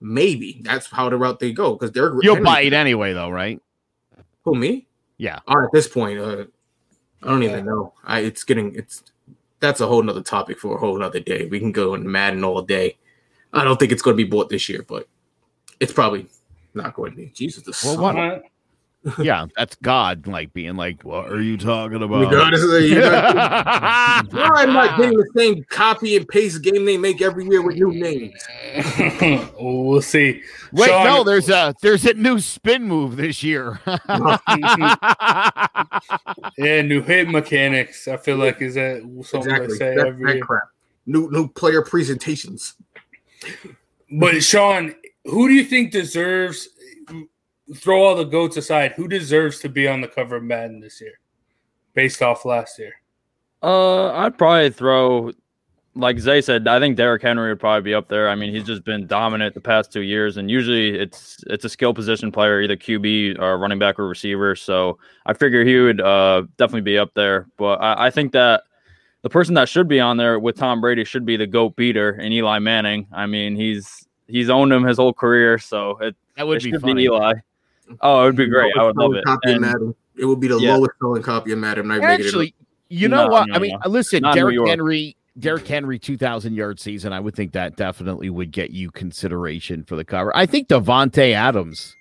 maybe 0.00 0.60
that's 0.62 0.86
how 0.86 1.08
the 1.08 1.16
route 1.16 1.40
they 1.40 1.52
go 1.52 1.74
because 1.74 1.92
they're 1.92 2.12
you'll 2.22 2.42
buy 2.42 2.62
it 2.62 2.72
anyway, 2.72 3.12
though, 3.12 3.30
right? 3.30 3.60
Who 4.44 4.54
me? 4.54 4.86
Yeah. 5.18 5.40
Oh, 5.48 5.64
at 5.64 5.72
this 5.72 5.88
point, 5.88 6.18
uh, 6.18 6.44
I 7.22 7.26
don't 7.26 7.42
even 7.42 7.66
know. 7.66 7.92
I 8.04 8.20
it's 8.20 8.44
getting 8.44 8.74
it's 8.74 9.02
that's 9.60 9.80
a 9.80 9.86
whole 9.86 10.02
nother 10.02 10.22
topic 10.22 10.58
for 10.58 10.76
a 10.76 10.80
whole 10.80 10.98
nother 10.98 11.20
day. 11.20 11.46
We 11.46 11.58
can 11.58 11.72
go 11.72 11.94
in 11.94 12.10
Madden 12.10 12.44
all 12.44 12.62
day. 12.62 12.96
I 13.52 13.64
don't 13.64 13.78
think 13.78 13.92
it's 13.92 14.02
going 14.02 14.16
to 14.16 14.24
be 14.24 14.28
bought 14.28 14.50
this 14.50 14.68
year, 14.68 14.84
but 14.86 15.08
it's 15.80 15.92
probably 15.92 16.28
not 16.74 16.94
going 16.94 17.12
to 17.12 17.16
be. 17.16 17.26
Jesus, 17.26 17.62
the 17.62 17.96
well, 17.96 18.14
what? 18.14 18.42
yeah, 19.20 19.46
that's 19.56 19.76
God 19.76 20.26
like 20.26 20.52
being 20.52 20.76
like, 20.76 21.04
what 21.04 21.30
are 21.30 21.40
you 21.40 21.56
talking 21.56 22.02
about? 22.02 22.32
God 22.32 22.52
is 22.52 22.64
a, 22.64 22.82
you're 22.82 23.00
not, 23.00 24.34
I'm 24.34 24.72
not 24.72 24.98
getting 24.98 25.16
the 25.16 25.30
same 25.36 25.64
copy 25.64 26.16
and 26.16 26.26
paste 26.26 26.62
game 26.62 26.84
they 26.84 26.96
make 26.98 27.22
every 27.22 27.46
year 27.46 27.62
with 27.62 27.76
new 27.76 27.92
names. 27.92 28.34
we'll 29.60 30.02
see. 30.02 30.42
Wait, 30.72 30.88
Sean, 30.88 31.04
no, 31.04 31.22
there's 31.22 31.48
a 31.48 31.74
there's 31.80 32.04
a 32.06 32.14
new 32.14 32.40
spin 32.40 32.82
move 32.84 33.16
this 33.16 33.44
year. 33.44 33.80
yeah, 36.58 36.82
new 36.82 37.00
hit 37.00 37.28
mechanics. 37.28 38.08
I 38.08 38.16
feel 38.16 38.36
like 38.36 38.60
is 38.60 38.74
that 38.74 39.02
something 39.24 39.52
exactly. 39.52 39.68
they 39.68 39.74
say 39.78 39.94
that, 39.94 40.06
every 40.08 40.26
that 40.26 40.34
year. 40.34 40.44
Crap. 40.44 40.70
New 41.06 41.30
new 41.30 41.46
player 41.48 41.82
presentations. 41.82 42.74
But 44.10 44.42
Sean, 44.42 44.94
who 45.28 45.48
do 45.48 45.54
you 45.54 45.64
think 45.64 45.92
deserves 45.92 46.68
throw 47.76 48.02
all 48.02 48.14
the 48.14 48.24
goats 48.24 48.56
aside, 48.56 48.92
who 48.92 49.08
deserves 49.08 49.60
to 49.60 49.68
be 49.68 49.86
on 49.86 50.00
the 50.00 50.08
cover 50.08 50.36
of 50.36 50.42
Madden 50.42 50.80
this 50.80 51.00
year, 51.00 51.20
based 51.94 52.22
off 52.22 52.44
last 52.44 52.78
year? 52.78 52.94
Uh, 53.62 54.12
I'd 54.12 54.38
probably 54.38 54.70
throw, 54.70 55.32
like 55.94 56.18
Zay 56.18 56.40
said, 56.40 56.66
I 56.66 56.78
think 56.78 56.96
Derrick 56.96 57.22
Henry 57.22 57.50
would 57.50 57.60
probably 57.60 57.82
be 57.82 57.94
up 57.94 58.08
there. 58.08 58.28
I 58.28 58.34
mean, 58.34 58.54
he's 58.54 58.64
just 58.64 58.84
been 58.84 59.06
dominant 59.06 59.54
the 59.54 59.60
past 59.60 59.92
two 59.92 60.00
years, 60.00 60.36
and 60.36 60.50
usually 60.50 60.98
it's 60.98 61.44
it's 61.48 61.64
a 61.64 61.68
skill 61.68 61.92
position 61.92 62.32
player, 62.32 62.62
either 62.62 62.76
QB 62.76 63.38
or 63.38 63.58
running 63.58 63.78
back 63.78 63.98
or 63.98 64.08
receiver. 64.08 64.54
So 64.54 64.98
I 65.26 65.34
figure 65.34 65.64
he 65.64 65.78
would 65.78 66.00
uh, 66.00 66.44
definitely 66.56 66.82
be 66.82 66.98
up 66.98 67.12
there. 67.14 67.48
But 67.56 67.82
I, 67.82 68.06
I 68.06 68.10
think 68.10 68.32
that 68.32 68.62
the 69.22 69.30
person 69.30 69.54
that 69.54 69.68
should 69.68 69.88
be 69.88 70.00
on 70.00 70.16
there 70.16 70.38
with 70.38 70.56
Tom 70.56 70.80
Brady 70.80 71.04
should 71.04 71.26
be 71.26 71.36
the 71.36 71.46
goat 71.46 71.76
beater 71.76 72.10
and 72.10 72.32
Eli 72.32 72.60
Manning. 72.60 73.08
I 73.12 73.26
mean, 73.26 73.56
he's 73.56 74.07
he's 74.28 74.50
owned 74.50 74.72
him 74.72 74.84
his 74.84 74.98
whole 74.98 75.12
career, 75.12 75.58
so 75.58 75.98
it 75.98 76.14
that 76.36 76.46
would 76.46 76.64
it 76.64 76.70
be 76.70 76.78
funny. 76.78 77.04
Eli. 77.04 77.34
Oh, 78.00 78.22
it 78.22 78.26
would 78.26 78.36
be 78.36 78.46
great. 78.46 78.72
I 78.76 78.84
would 78.84 78.96
love 78.96 79.14
it. 79.14 79.24
Copy 79.24 79.52
and, 79.52 79.60
Madden. 79.62 79.94
It 80.16 80.26
would 80.26 80.40
be 80.40 80.48
the 80.48 80.58
yeah. 80.58 80.74
lowest 80.74 80.92
selling 81.00 81.22
copy 81.22 81.52
of 81.52 81.58
Madden. 81.58 81.90
Actually, 81.90 82.54
you 82.88 83.08
know 83.08 83.26
no, 83.26 83.32
what? 83.32 83.48
No, 83.48 83.54
I 83.54 83.58
mean, 83.58 83.78
no. 83.82 83.90
listen, 83.90 84.22
Derrick 84.22 84.58
Henry, 84.66 85.16
Derrick 85.38 85.66
Henry, 85.66 85.98
two 85.98 86.16
thousand 86.16 86.54
yard 86.54 86.78
season. 86.78 87.12
I 87.12 87.20
would 87.20 87.34
think 87.34 87.52
that 87.52 87.76
definitely 87.76 88.30
would 88.30 88.52
get 88.52 88.70
you 88.70 88.90
consideration 88.90 89.84
for 89.84 89.96
the 89.96 90.04
cover. 90.04 90.36
I 90.36 90.46
think 90.46 90.68
Davante 90.68 91.32
Adams 91.32 91.94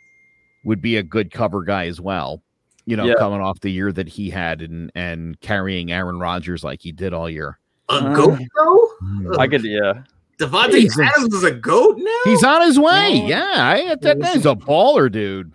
would 0.65 0.81
be 0.81 0.97
a 0.97 1.03
good 1.03 1.31
cover 1.31 1.63
guy 1.63 1.87
as 1.87 2.01
well. 2.01 2.41
You 2.85 2.95
know, 2.95 3.05
yeah. 3.05 3.15
coming 3.17 3.41
off 3.41 3.59
the 3.59 3.71
year 3.71 3.91
that 3.91 4.07
he 4.07 4.29
had 4.29 4.61
and 4.61 4.91
and 4.95 5.39
carrying 5.41 5.91
Aaron 5.91 6.19
Rodgers 6.19 6.63
like 6.63 6.81
he 6.81 6.91
did 6.91 7.13
all 7.13 7.29
year. 7.29 7.59
A 7.89 7.93
uh, 7.93 8.13
goat 8.13 8.39
though? 8.57 9.37
I 9.37 9.47
could, 9.47 9.63
yeah. 9.63 10.03
Davante 10.39 10.87
Adams 11.03 11.33
is 11.33 11.43
a 11.43 11.51
goat 11.51 11.97
now. 11.97 12.19
He's 12.25 12.43
on 12.43 12.61
his 12.61 12.79
way. 12.79 13.23
Yeah, 13.25 13.53
I, 13.55 13.95
that 14.01 14.19
guy's 14.19 14.45
a 14.45 14.55
baller, 14.55 15.11
dude. 15.11 15.53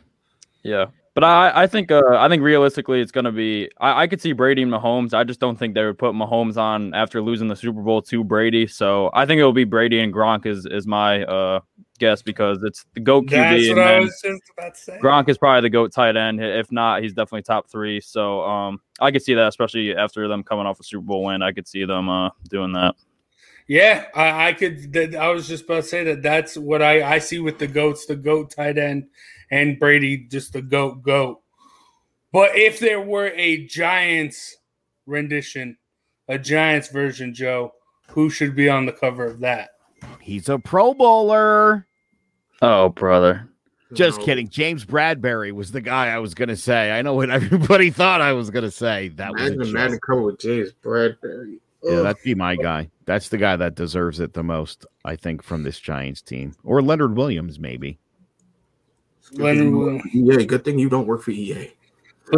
Yeah, 0.65 0.87
but 1.15 1.25
I, 1.25 1.63
I 1.63 1.67
think, 1.67 1.91
uh, 1.91 2.03
I 2.11 2.29
think 2.29 2.43
realistically, 2.43 3.01
it's 3.01 3.13
going 3.13 3.27
to 3.27 3.33
be. 3.33 3.71
I, 3.79 4.03
I 4.03 4.07
could 4.07 4.21
see 4.21 4.33
Brady 4.33 4.63
and 4.63 4.73
Mahomes. 4.73 5.15
I 5.15 5.25
just 5.25 5.41
don't 5.41 5.59
think 5.59 5.75
they 5.75 5.85
would 5.85 5.99
put 5.99 6.15
Mahomes 6.15 6.57
on 6.57 6.95
after 6.95 7.21
losing 7.21 7.49
the 7.49 7.57
Super 7.57 7.83
Bowl 7.83 8.01
to 8.03 8.25
Brady. 8.25 8.67
So 8.67 9.11
I 9.13 9.27
think 9.27 9.39
it 9.39 9.45
will 9.45 9.53
be 9.53 9.65
Brady 9.65 10.01
and 10.01 10.13
Gronk 10.13 10.47
is 10.47 10.67
is 10.67 10.87
my 10.87 11.23
uh, 11.25 11.61
guess 11.99 12.23
because 12.23 12.63
it's 12.65 12.85
the 12.95 13.01
goat 13.01 13.27
QB. 13.27 13.75
That's 13.77 14.25
and 14.25 15.03
Gronk 15.03 15.29
is 15.29 15.39
probably 15.39 15.61
the 15.61 15.71
goat 15.71 15.93
tight 15.93 16.17
end. 16.17 16.43
If 16.43 16.73
not, 16.73 17.03
he's 17.03 17.13
definitely 17.13 17.43
top 17.43 17.71
three. 17.71 18.01
So 18.01 18.43
um, 18.43 18.81
I 18.99 19.11
could 19.13 19.23
see 19.23 19.35
that, 19.35 19.49
especially 19.49 19.95
after 19.95 20.27
them 20.29 20.43
coming 20.43 20.67
off 20.67 20.81
a 20.81 20.85
Super 20.85 21.05
Bowl 21.05 21.25
win. 21.25 21.43
I 21.43 21.53
could 21.53 21.69
see 21.69 21.85
them 21.85 22.09
uh, 22.09 22.31
doing 22.49 22.73
that. 22.73 22.95
Yeah, 23.69 24.07
I, 24.15 24.49
I 24.49 24.53
could. 24.53 25.15
I 25.17 25.31
was 25.31 25.49
just 25.49 25.65
about 25.65 25.83
to 25.83 25.89
say 25.89 26.05
that 26.05 26.23
that's 26.23 26.57
what 26.57 26.83
I, 26.83 27.15
I 27.15 27.19
see 27.19 27.39
with 27.39 27.59
the 27.59 27.67
goats, 27.67 28.07
the 28.07 28.17
goat 28.17 28.51
tight 28.51 28.79
end 28.79 29.07
and 29.53 29.79
Brady 29.79 30.17
just 30.17 30.55
the 30.55 30.63
goat 30.63 31.03
goat. 31.03 31.41
But 32.33 32.57
if 32.57 32.81
there 32.81 33.01
were 33.01 33.29
a 33.37 33.67
Giants 33.67 34.57
rendition, 35.07 35.77
a 36.27 36.39
Giants 36.39 36.89
version, 36.89 37.35
Joe, 37.35 37.73
who 38.09 38.31
should 38.31 38.57
be 38.57 38.69
on 38.69 38.87
the 38.87 38.93
cover 38.93 39.27
of 39.27 39.41
that? 39.41 39.71
He's 40.21 40.49
a 40.49 40.59
Pro 40.59 40.95
Bowler. 40.95 41.87
Oh, 42.63 42.89
brother. 42.89 43.49
Just 43.93 44.21
no. 44.21 44.25
kidding. 44.25 44.49
James 44.49 44.87
Bradberry 44.87 45.53
was 45.53 45.71
the 45.71 45.83
guy 45.83 46.09
I 46.09 46.19
was 46.19 46.33
going 46.33 46.49
to 46.49 46.57
say. 46.57 46.91
I 46.91 47.03
know 47.03 47.13
what 47.13 47.31
everybody 47.31 47.91
thought 47.91 48.23
I 48.23 48.33
was 48.33 48.49
going 48.49 48.65
to 48.65 48.71
say. 48.71 49.09
That 49.09 49.33
Imagine 49.33 49.59
was 49.59 49.69
imagine 49.69 50.01
cover 50.01 50.23
with 50.23 50.41
James 50.41 50.71
Bradberry. 50.83 51.59
Yeah, 51.83 52.03
that'd 52.03 52.23
be 52.23 52.35
my 52.35 52.57
guy. 52.57 52.91
That's 53.07 53.29
the 53.29 53.39
guy 53.39 53.57
that 53.57 53.75
deserves 53.75 54.21
it 54.21 54.35
the 54.35 54.43
most, 54.43 54.87
I 55.05 55.17
think, 55.17 55.43
from 55.43 55.65
this 55.65 55.81
Giants 55.81 56.23
team. 56.23 56.55
Or 56.63 56.81
Leonard 56.81 57.17
Williams, 57.17 57.59
maybe. 57.59 57.99
Leonard 59.33 60.03
EA. 60.15 60.45
Good 60.45 60.65
thing 60.65 60.79
you 60.79 60.89
don't 60.89 61.07
work 61.07 61.23
for 61.23 61.33
EA. 61.33 61.73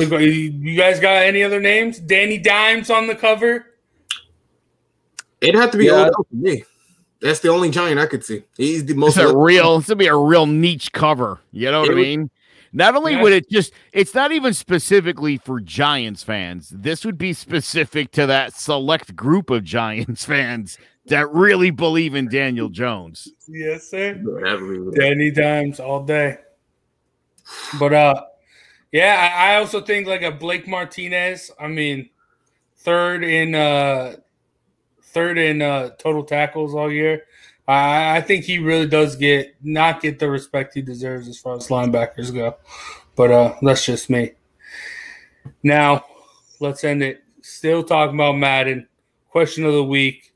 You 0.00 0.76
guys 0.76 0.98
got 0.98 1.22
any 1.22 1.42
other 1.42 1.60
names? 1.60 1.98
Danny 1.98 2.38
Dimes 2.38 2.90
on 2.90 3.06
the 3.06 3.14
cover. 3.14 3.66
It'd 5.40 5.54
have 5.54 5.70
to 5.72 5.78
be 5.78 5.86
yeah. 5.86 6.10
old 6.16 6.26
for 6.28 6.36
me. 6.36 6.64
That's 7.20 7.40
the 7.40 7.48
only 7.48 7.70
giant 7.70 8.00
I 8.00 8.06
could 8.06 8.24
see. 8.24 8.44
He's 8.56 8.84
the 8.84 8.94
most 8.94 9.16
it's 9.16 9.30
a 9.30 9.36
real. 9.36 9.78
This 9.78 9.88
would 9.88 9.98
be 9.98 10.06
a 10.06 10.16
real 10.16 10.46
niche 10.46 10.92
cover. 10.92 11.40
You 11.52 11.70
know 11.70 11.80
what 11.80 11.90
it 11.90 11.92
I 11.92 11.96
mean? 11.96 12.30
Would, 12.75 12.78
not 12.78 12.97
only 12.97 13.12
yeah. 13.12 13.23
would 13.23 13.33
it 13.33 13.49
just, 13.49 13.73
it's 13.93 14.14
not 14.14 14.33
even 14.33 14.52
specifically 14.52 15.38
for 15.38 15.61
Giants 15.61 16.23
fans. 16.23 16.71
This 16.71 17.04
would 17.04 17.16
be 17.16 17.33
specific 17.33 18.11
to 18.12 18.26
that 18.26 18.54
select 18.54 19.14
group 19.14 19.50
of 19.50 19.64
Giants 19.64 20.25
fans 20.26 20.76
that 21.07 21.31
really 21.33 21.71
believe 21.71 22.14
in 22.14 22.28
Daniel 22.28 22.69
Jones. 22.69 23.28
Yes, 23.47 23.90
sir. 23.90 24.14
Danny 24.95 25.31
Dimes 25.31 25.78
all 25.81 26.02
day. 26.02 26.38
But 27.78 27.93
uh, 27.93 28.25
yeah, 28.93 29.33
I 29.37 29.57
also 29.57 29.81
think 29.81 30.07
like 30.07 30.23
a 30.23 30.31
Blake 30.31 30.66
Martinez. 30.66 31.50
I 31.61 31.69
mean, 31.69 32.09
third 32.78 33.23
in 33.23 33.54
uh, 33.54 34.16
third 35.02 35.38
in 35.38 35.62
uh, 35.62 35.90
total 35.99 36.25
tackles 36.25 36.75
all 36.75 36.90
year. 36.90 37.25
I, 37.66 38.18
I 38.18 38.21
think 38.21 38.44
he 38.44 38.59
really 38.59 38.87
does 38.87 39.16
get 39.16 39.54
not 39.62 40.00
get 40.00 40.18
the 40.18 40.28
respect 40.28 40.75
he 40.75 40.83
deserves 40.83 41.28
as 41.28 41.38
far 41.38 41.56
as 41.56 41.68
linebackers 41.68 42.35
go. 42.35 42.56
But 43.16 43.30
uh, 43.30 43.54
that's 43.62 43.87
just 43.87 44.11
me. 44.11 44.33
Now, 45.62 46.04
let's 46.61 46.85
end 46.85 47.02
it. 47.02 47.23
Still 47.42 47.83
talking 47.83 48.16
about 48.16 48.37
Madden. 48.37 48.88
Question 49.30 49.64
of 49.64 49.73
the 49.73 49.85
week. 49.85 50.33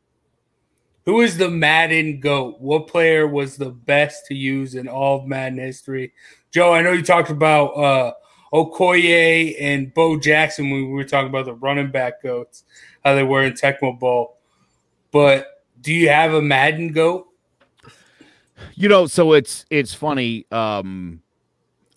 Who 1.05 1.23
is 1.23 1.39
the 1.39 1.49
Madden 1.49 2.21
GOAT? 2.21 2.61
What 2.61 2.87
player 2.87 3.27
was 3.27 3.57
the 3.57 3.71
best 3.71 4.27
to 4.27 4.35
use 4.35 4.75
in 4.75 4.89
all 4.89 5.21
of 5.21 5.27
Madden 5.27 5.59
history? 5.59 6.13
Joe, 6.51 6.75
I 6.75 6.83
know 6.83 6.93
you 6.93 7.03
talked 7.03 7.31
about 7.31 7.69
uh, 7.69 8.13
Okoye 8.53 9.57
and 9.59 9.93
Bo 9.95 10.19
Jackson 10.19 10.71
when 10.71 10.87
we 10.87 10.93
were 10.93 11.05
talking 11.05 11.29
about 11.29 11.47
the 11.47 11.55
running 11.55 11.91
back 11.91 12.23
goats, 12.23 12.65
how 13.05 13.15
they 13.15 13.23
were 13.23 13.43
in 13.43 13.55
Tecmo 13.55 13.99
Bowl. 13.99 14.37
But 15.11 15.47
do 15.81 15.93
you 15.93 16.09
have 16.09 16.33
a 16.35 16.43
Madden 16.43 16.93
goat? 16.93 17.27
You 18.75 18.89
know, 18.89 19.07
so 19.07 19.33
it's 19.33 19.65
it's 19.71 19.95
funny. 19.95 20.47
Um, 20.51 21.23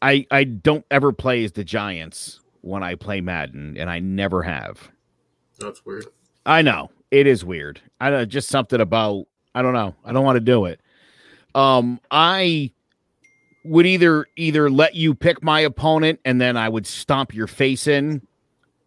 I 0.02 0.26
I 0.32 0.44
don't 0.44 0.86
ever 0.92 1.12
play 1.12 1.44
as 1.44 1.54
the 1.54 1.64
Giants 1.64 2.40
when 2.62 2.84
I 2.84 2.96
play 2.96 3.22
Madden, 3.22 3.78
and 3.78 3.90
I 3.90 4.00
never 4.00 4.44
have. 4.44 4.92
That's 5.60 5.86
weird. 5.86 6.06
I 6.46 6.62
know 6.62 6.90
it 7.12 7.28
is 7.28 7.46
weird. 7.46 7.82
I 8.00 8.10
know 8.10 8.26
just 8.26 8.50
something 8.50 8.82
about 8.82 9.26
I 9.54 9.62
don't 9.62 9.74
know. 9.74 9.96
I 10.06 10.14
don't 10.14 10.24
want 10.24 10.38
to 10.38 10.42
do 10.42 10.66
it. 10.66 10.80
Um, 11.54 12.00
I 12.10 12.72
would 13.64 13.86
either 13.86 14.26
either 14.36 14.70
let 14.70 14.96
you 14.96 15.14
pick 15.14 15.44
my 15.44 15.60
opponent 15.60 16.20
and 16.26 16.40
then 16.40 16.58
I 16.58 16.70
would 16.70 16.88
stomp 16.88 17.34
your 17.34 17.48
face 17.48 17.88
in. 17.88 18.26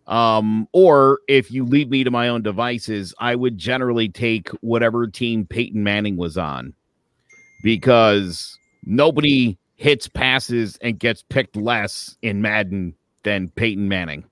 Um, 0.07 0.69
or 0.73 1.21
if 1.29 1.51
you 1.51 1.65
leave 1.65 1.89
me 1.89 2.05
to 2.05 2.11
my 2.11 2.29
own 2.29 2.43
devices, 2.43 3.15
I 3.19 3.35
would 3.35 3.57
generally 3.57 4.09
take 4.09 4.49
whatever 4.61 5.07
team 5.07 5.47
Peyton 5.47 5.83
Manning 5.83 6.17
was 6.17 6.37
on 6.37 6.75
because 7.63 8.59
nobody 8.85 9.57
hits 9.77 10.07
passes 10.09 10.77
and 10.83 10.99
gets 10.99 11.23
picked 11.23 11.57
less 11.57 12.17
in 12.23 12.43
Madden 12.43 12.95
than 13.23 13.49
Peyton 13.51 13.89
Manning. 13.89 14.25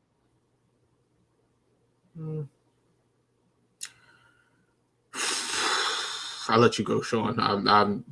I'll 6.49 6.59
let 6.59 6.79
you 6.79 6.85
go, 6.85 7.01
Sean. 7.01 7.41
I'm, 7.41 7.67
I'm 7.67 8.05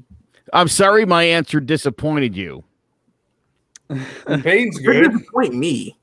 I'm 0.53 0.69
sorry 0.69 1.07
my 1.07 1.25
answer 1.25 1.61
disappointed 1.61 2.37
you. 2.37 2.65
Payne's 4.43 4.81
You're 4.81 5.03
good. 5.03 5.13
disappoint 5.13 5.55
me. 5.55 5.97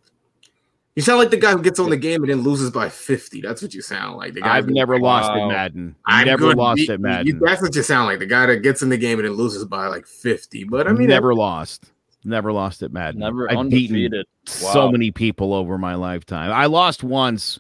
You 0.98 1.04
sound 1.04 1.20
like 1.20 1.30
the 1.30 1.38
guy 1.38 1.51
who 1.51 1.62
gets 1.62 1.77
on 1.80 1.92
the 1.92 1.96
game 1.96 2.24
and 2.24 2.32
then 2.32 2.42
loses 2.42 2.72
by 2.72 2.89
50. 2.89 3.39
That's 3.42 3.62
what 3.62 3.72
you 3.72 3.84
sound 3.84 4.18
like. 4.18 4.34
The 4.34 4.42
guy 4.42 4.58
I've 4.58 4.66
who- 4.66 4.74
never 4.74 5.00
lost 5.00 5.30
at 5.30 5.48
Madden. 5.48 5.96
I'm 6.08 6.25
never 6.25 6.48
good. 6.48 6.58
lost 6.58 6.80
You- 6.80 6.86
at 6.94 7.00
you- 7.00 7.04
Madden. 7.04 7.39
that's 7.39 7.62
what 7.62 7.75
you 7.75 7.84
sound 7.84 8.08
like. 8.08 8.18
The 8.18 8.25
guy 8.25 8.48
that 8.48 8.63
gets 8.63 8.82
in 8.82 8.89
the 8.89 8.98
game 8.98 9.20
and 9.20 9.27
then 9.27 9.36
loses 9.36 9.63
by 9.66 9.86
like 9.88 10.08
50. 10.08 10.63
But 10.63 10.88
I 10.88 10.94
mean, 10.94 11.08
never 11.08 11.36
lost. 11.36 11.92
Never 12.25 12.51
lost 12.51 12.82
at 12.82 12.92
Madden. 12.92 13.20
Never 13.20 13.44
I've 13.44 13.70
beaten 13.70 13.96
undefeated. 13.96 14.25
so 14.48 14.92
many 14.92 15.12
people 15.12 15.54
over 15.54 15.77
my 15.77 15.94
lifetime. 15.94 16.51
I 16.51 16.66
lost 16.66 17.04
once 17.04 17.60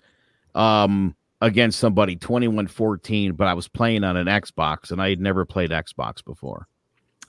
um 0.55 1.15
against 1.39 1.77
somebody 1.79 2.15
21-14, 2.15 3.33
but 3.37 3.45
I 3.47 3.53
was 3.53 3.67
playing 3.67 4.03
on 4.03 4.17
an 4.17 4.25
Xbox 4.25 4.89
and 4.89 4.99
I 4.99 5.09
had 5.09 5.21
never 5.21 5.45
played 5.45 5.69
Xbox 5.69 6.25
before. 6.25 6.67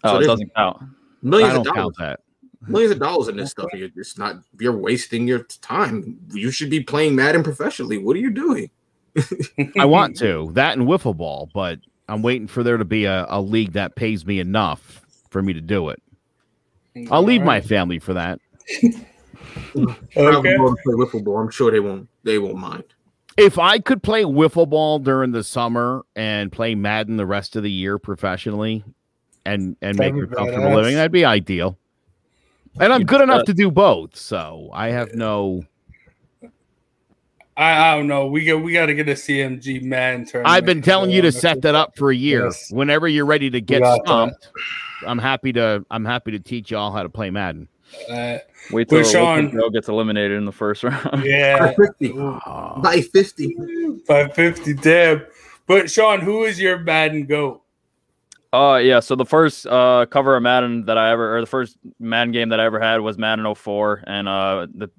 Oh, 0.05 0.15
So 0.15 0.21
it 0.21 0.27
doesn't 0.27 0.55
count. 0.55 0.79
millions 1.23 1.53
I 1.53 1.57
of 1.59 1.65
don't 1.65 1.77
dollars. 1.77 1.95
count 1.99 1.99
that. 1.99 2.21
Millions 2.67 2.93
of 2.93 2.99
dollars 2.99 3.29
in 3.29 3.37
this 3.37 3.51
stuff. 3.51 3.69
You're 3.73 3.89
just 3.89 4.19
not. 4.19 4.37
You're 4.59 4.77
wasting 4.77 5.29
your 5.29 5.45
time. 5.61 6.19
You 6.33 6.51
should 6.51 6.71
be 6.71 6.83
playing 6.83 7.17
Madden 7.17 7.43
professionally. 7.43 7.99
What 7.99 8.17
are 8.17 8.21
you 8.21 8.31
doing? 8.31 8.71
I 9.79 9.85
want 9.85 10.17
to 10.19 10.51
that 10.55 10.77
and 10.79 10.87
wiffle 10.87 11.17
ball, 11.17 11.51
but 11.53 11.79
I'm 12.09 12.23
waiting 12.23 12.47
for 12.47 12.63
there 12.63 12.77
to 12.77 12.85
be 12.85 13.05
a, 13.05 13.27
a 13.29 13.41
league 13.41 13.73
that 13.73 13.95
pays 13.95 14.25
me 14.25 14.41
enough 14.41 15.03
for 15.31 15.43
me 15.43 15.53
to 15.53 15.61
do 15.61 15.89
it. 15.91 16.03
I'll 17.11 17.23
leave 17.23 17.43
my 17.43 17.61
family 17.61 17.99
for 17.99 18.15
that. 18.15 18.41
Travel 20.13 20.43
ball 20.43 20.69
and 20.69 20.79
play 20.79 20.95
wiffle 20.95 21.25
ball. 21.25 21.39
I'm 21.39 21.51
sure 21.51 21.71
they 21.71 21.81
won't. 21.81 22.09
They 22.25 22.39
won't 22.39 22.57
mind. 22.57 22.85
If 23.37 23.59
I 23.59 23.79
could 23.79 24.03
play 24.03 24.25
wiffle 24.25 24.69
ball 24.69 24.99
during 24.99 25.31
the 25.31 25.45
summer 25.45 26.05
and 26.17 26.51
play 26.51 26.75
Madden 26.75 27.17
the 27.17 27.27
rest 27.27 27.55
of 27.55 27.63
the 27.63 27.71
year 27.71 27.99
professionally 27.99 28.83
and 29.47 29.77
and 29.81 29.97
make 29.97 30.15
That'd 30.15 30.33
a 30.33 30.35
comfortable 30.35 30.75
living, 30.75 30.97
that'd 30.97 31.13
be 31.13 31.25
ideal. 31.25 31.79
And 32.81 32.93
I'm 32.93 33.05
good 33.05 33.21
enough 33.21 33.45
to 33.45 33.55
do 33.55 33.71
both, 33.71 34.17
so 34.17 34.71
I 34.73 34.89
have 34.89 35.15
no. 35.15 35.65
I, 37.57 37.93
I 37.93 37.97
don't 37.97 38.07
know. 38.07 38.27
We 38.27 38.45
got 38.45 38.63
we 38.63 38.73
got 38.73 38.87
to 38.87 38.95
get 38.95 39.09
a 39.09 39.13
CMG 39.15 39.83
man 39.83 40.25
turn. 40.25 40.47
I've 40.47 40.65
been 40.65 40.81
telling 40.81 41.11
you 41.11 41.23
to 41.23 41.33
set 41.33 41.63
that 41.63 41.75
up 41.75 41.97
for 41.97 42.11
a 42.11 42.17
year. 42.17 42.45
Yes. 42.45 42.71
Whenever 42.71 43.09
you're 43.09 43.27
ready 43.27 43.51
to 43.51 43.61
get 43.61 43.83
got 43.83 43.97
that. 43.97 44.07
stumped, 44.07 44.49
I'm 45.07 45.19
happy 45.19 45.53
to. 45.55 45.85
I'm 45.91 46.05
happy 46.05 46.31
to 46.33 46.39
teach 46.39 46.71
y'all 46.71 46.93
how 46.93 47.03
to 47.03 47.09
play 47.09 47.31
Madden. 47.31 47.69
Uh, 48.09 48.39
Wait 48.71 48.89
till, 48.89 49.01
But 49.01 49.09
Sean- 49.09 49.71
gets 49.73 49.89
eliminated 49.89 50.37
in 50.37 50.45
the 50.45 50.53
first 50.53 50.85
round. 50.85 51.25
yeah, 51.25 51.73
50. 51.75 52.13
By 52.13 53.01
50. 53.13 53.57
five 54.07 54.35
fifty. 54.35 54.75
Damn. 54.75 55.23
But 55.67 55.91
Sean, 55.91 56.21
who 56.21 56.45
is 56.45 56.61
your 56.61 56.79
Madden 56.79 57.27
goat? 57.27 57.63
Uh 58.53 58.81
yeah, 58.83 59.01
so 59.01 59.15
the 59.15 59.27
first 59.27 59.67
uh 59.67 60.07
cover 60.09 60.35
of 60.35 60.43
Madden 60.43 60.87
that 60.87 60.97
I 60.97 61.11
ever 61.11 61.37
or 61.37 61.41
the 61.41 61.47
first 61.47 61.77
Madden 61.99 62.33
game 62.33 62.49
that 62.49 62.61
I 62.61 62.65
ever 62.65 62.81
had 62.81 63.01
was 63.03 63.19
Madden 63.19 63.55
04 63.55 64.05
and 64.07 64.27
uh 64.29 64.67
the 64.75 64.91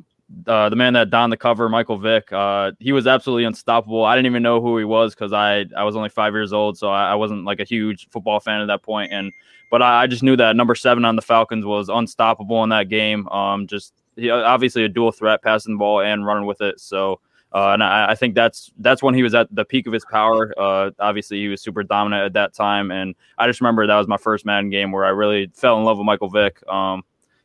uh, 0.45 0.69
the 0.69 0.75
man 0.75 0.93
that 0.93 1.09
donned 1.09 1.33
the 1.33 1.37
cover, 1.37 1.67
Michael 1.69 1.97
Vick, 1.97 2.31
uh, 2.31 2.71
he 2.79 2.91
was 2.91 3.07
absolutely 3.07 3.45
unstoppable. 3.45 4.05
I 4.05 4.15
didn't 4.15 4.27
even 4.27 4.43
know 4.43 4.61
who 4.61 4.77
he 4.77 4.83
was 4.83 5.15
because 5.15 5.33
I 5.33 5.65
I 5.75 5.83
was 5.83 5.95
only 5.95 6.09
five 6.09 6.33
years 6.33 6.53
old, 6.53 6.77
so 6.77 6.89
I, 6.89 7.11
I 7.11 7.15
wasn't 7.15 7.45
like 7.45 7.59
a 7.59 7.63
huge 7.63 8.07
football 8.11 8.39
fan 8.39 8.61
at 8.61 8.67
that 8.67 8.83
point. 8.83 9.11
And 9.11 9.31
but 9.71 9.81
I, 9.81 10.03
I 10.03 10.07
just 10.07 10.21
knew 10.21 10.35
that 10.35 10.55
number 10.55 10.75
seven 10.75 11.03
on 11.03 11.15
the 11.15 11.23
Falcons 11.23 11.65
was 11.65 11.89
unstoppable 11.89 12.63
in 12.63 12.69
that 12.69 12.89
game. 12.89 13.27
Um, 13.29 13.65
just 13.65 13.93
he, 14.15 14.29
obviously 14.29 14.83
a 14.83 14.89
dual 14.89 15.11
threat, 15.11 15.41
passing 15.41 15.73
the 15.73 15.79
ball 15.79 16.01
and 16.01 16.23
running 16.25 16.45
with 16.45 16.61
it. 16.61 16.79
So 16.79 17.19
uh, 17.53 17.71
and 17.71 17.83
I, 17.83 18.11
I 18.11 18.15
think 18.15 18.35
that's 18.35 18.71
that's 18.77 19.01
when 19.01 19.15
he 19.15 19.23
was 19.23 19.33
at 19.33 19.53
the 19.53 19.65
peak 19.65 19.87
of 19.87 19.93
his 19.93 20.05
power. 20.05 20.53
Uh, 20.57 20.91
obviously, 20.99 21.39
he 21.39 21.47
was 21.47 21.61
super 21.61 21.83
dominant 21.83 22.23
at 22.23 22.33
that 22.33 22.53
time, 22.53 22.91
and 22.91 23.15
I 23.37 23.47
just 23.47 23.59
remember 23.59 23.87
that 23.87 23.95
was 23.95 24.07
my 24.07 24.17
first 24.17 24.45
Madden 24.45 24.69
game 24.69 24.91
where 24.91 25.05
I 25.05 25.09
really 25.09 25.51
fell 25.55 25.77
in 25.77 25.83
love 25.83 25.97
with 25.97 26.05
Michael 26.05 26.29
Vick 26.29 26.61
um, 26.69 27.03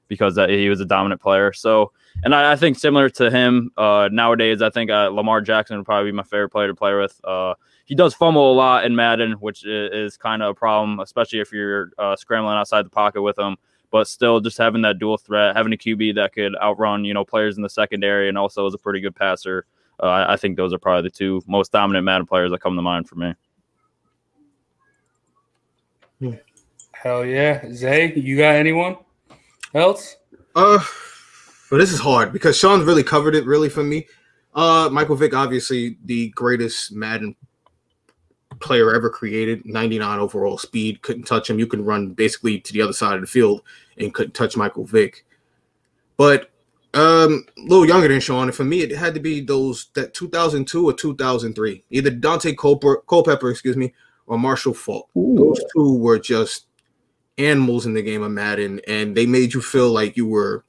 because 0.09 0.35
that, 0.35 0.51
he 0.51 0.69
was 0.69 0.81
a 0.81 0.85
dominant 0.85 1.23
player. 1.23 1.55
So, 1.55 1.93
and 2.23 2.35
I, 2.35 2.53
I 2.53 2.57
think 2.57 2.79
similar 2.79 3.09
to 3.11 3.31
him 3.31 3.71
uh, 3.79 4.11
nowadays, 4.13 4.61
I 4.61 4.69
think 4.69 4.91
uh, 4.91 5.09
Lamar 5.09 5.41
Jackson 5.41 5.79
would 5.79 5.87
probably 5.87 6.11
be 6.11 6.17
my 6.17 6.23
favorite 6.23 6.51
player 6.51 6.69
to 6.69 6.75
play 6.75 6.95
with. 6.95 7.19
Uh, 7.25 7.55
he 7.87 7.95
does 7.95 8.15
fumble 8.15 8.53
a 8.53 8.55
lot 8.55 8.85
in 8.85 8.95
Madden, 8.95 9.33
which 9.33 9.65
is, 9.65 9.91
is 9.93 10.17
kind 10.19 10.43
of 10.43 10.51
a 10.51 10.55
problem, 10.55 11.01
especially 11.01 11.41
if 11.41 11.51
you're 11.51 11.93
uh, 11.99 12.15
scrambling 12.15 12.57
outside 12.57 12.85
the 12.85 12.91
pocket 12.91 13.23
with 13.23 13.39
him. 13.39 13.57
But 13.91 14.09
still, 14.09 14.41
just 14.41 14.59
having 14.59 14.83
that 14.83 14.99
dual 14.99 15.17
threat, 15.17 15.57
having 15.57 15.73
a 15.73 15.77
QB 15.77 16.17
that 16.17 16.33
could 16.33 16.57
outrun 16.57 17.05
you 17.05 17.15
know 17.15 17.25
players 17.25 17.57
in 17.57 17.63
the 17.63 17.69
secondary, 17.69 18.29
and 18.29 18.37
also 18.37 18.67
is 18.67 18.75
a 18.75 18.79
pretty 18.79 19.01
good 19.01 19.15
passer. 19.15 19.67
Uh, 20.03 20.07
I 20.07 20.33
I 20.35 20.37
think 20.37 20.57
those 20.57 20.73
are 20.73 20.79
probably 20.79 21.09
the 21.09 21.15
two 21.15 21.43
most 21.47 21.73
dominant 21.73 22.05
Madden 22.05 22.27
players 22.27 22.51
that 22.51 22.61
come 22.61 22.77
to 22.77 22.83
mind 22.83 23.09
for 23.09 23.17
me. 23.17 23.35
Hell 26.93 27.25
yeah, 27.25 27.65
Zay. 27.73 28.15
You 28.15 28.37
got 28.39 28.55
anyone 28.55 28.97
else? 29.75 30.17
Uh, 30.55 30.79
but 31.71 31.79
this 31.79 31.93
is 31.93 32.01
hard 32.01 32.33
because 32.33 32.57
Sean's 32.57 32.85
really 32.85 33.03
covered 33.03 33.35
it 33.35 33.45
really 33.45 33.69
for 33.69 33.83
me. 33.83 34.07
Uh, 34.55 34.89
Michael 34.91 35.17
Vick, 35.17 35.35
obviously 35.35 35.99
the 36.05 36.29
greatest 36.31 36.93
Madden 36.93 37.35
player 38.61 38.95
ever 38.95 39.11
created. 39.11 39.67
99 39.67 40.19
overall 40.19 40.57
speed, 40.57 41.03
couldn't 41.03 41.25
touch 41.25 41.51
him. 41.51 41.59
You 41.59 41.67
can 41.67 41.85
run 41.85 42.13
basically 42.13 42.61
to 42.61 42.73
the 42.73 42.81
other 42.81 42.93
side 42.93 43.17
of 43.17 43.21
the 43.21 43.27
field 43.27 43.63
and 43.99 44.15
couldn't 44.15 44.35
touch 44.35 44.57
Michael 44.57 44.85
Vick. 44.85 45.27
But 46.17 46.51
um, 46.95 47.45
a 47.59 47.61
little 47.63 47.87
younger 47.87 48.09
than 48.09 48.21
Sean, 48.21 48.45
and 48.45 48.55
for 48.55 48.65
me, 48.65 48.81
it 48.81 48.93
had 48.93 49.15
to 49.15 49.21
be 49.21 49.41
those 49.41 49.89
that 49.95 50.15
2002 50.15 50.89
or 50.89 50.93
2003, 50.93 51.85
either 51.91 52.11
Daunte 52.11 52.55
Culper, 52.55 52.99
Culpepper, 53.09 53.51
excuse 53.51 53.77
me, 53.77 53.93
or 54.27 54.39
Marshall 54.39 54.75
Faulk. 54.75 55.09
Those 55.15 55.61
two 55.75 55.99
were 55.99 56.21
just 56.21 56.67
animals 57.37 57.87
in 57.87 57.95
the 57.95 58.03
game 58.03 58.23
of 58.23 58.31
Madden, 58.31 58.81
and 58.87 59.17
they 59.17 59.27
made 59.27 59.55
you 59.55 59.61
feel 59.61 59.91
like 59.91 60.17
you 60.17 60.27
were 60.27 60.65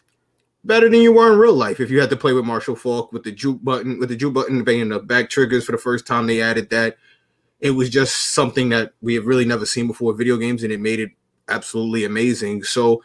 better 0.64 0.90
than 0.90 1.02
you 1.02 1.14
were 1.14 1.32
in 1.32 1.38
real 1.38 1.54
life. 1.54 1.80
If 1.80 1.92
you 1.92 2.00
had 2.00 2.10
to 2.10 2.18
play 2.18 2.34
with 2.34 2.44
Marshall 2.44 2.76
Faulk 2.76 3.14
with 3.14 3.24
the 3.24 3.32
juke 3.32 3.64
button, 3.64 4.00
with 4.00 4.10
the 4.10 4.16
juke 4.16 4.34
button 4.34 4.64
being 4.64 4.90
the 4.90 5.00
back 5.00 5.30
triggers 5.30 5.64
for 5.64 5.74
the 5.74 5.78
first 5.78 6.08
time 6.08 6.26
they 6.26 6.42
added 6.42 6.72
that, 6.72 6.98
it 7.60 7.72
was 7.72 7.92
just 7.92 8.34
something 8.34 8.70
that 8.70 8.94
we 9.00 9.14
have 9.14 9.28
really 9.28 9.46
never 9.46 9.66
seen 9.66 9.86
before 9.86 10.12
in 10.12 10.18
video 10.18 10.38
games, 10.38 10.64
and 10.64 10.74
it 10.74 10.80
made 10.80 11.00
it 11.00 11.12
absolutely 11.48 12.04
amazing. 12.04 12.64
So 12.64 13.04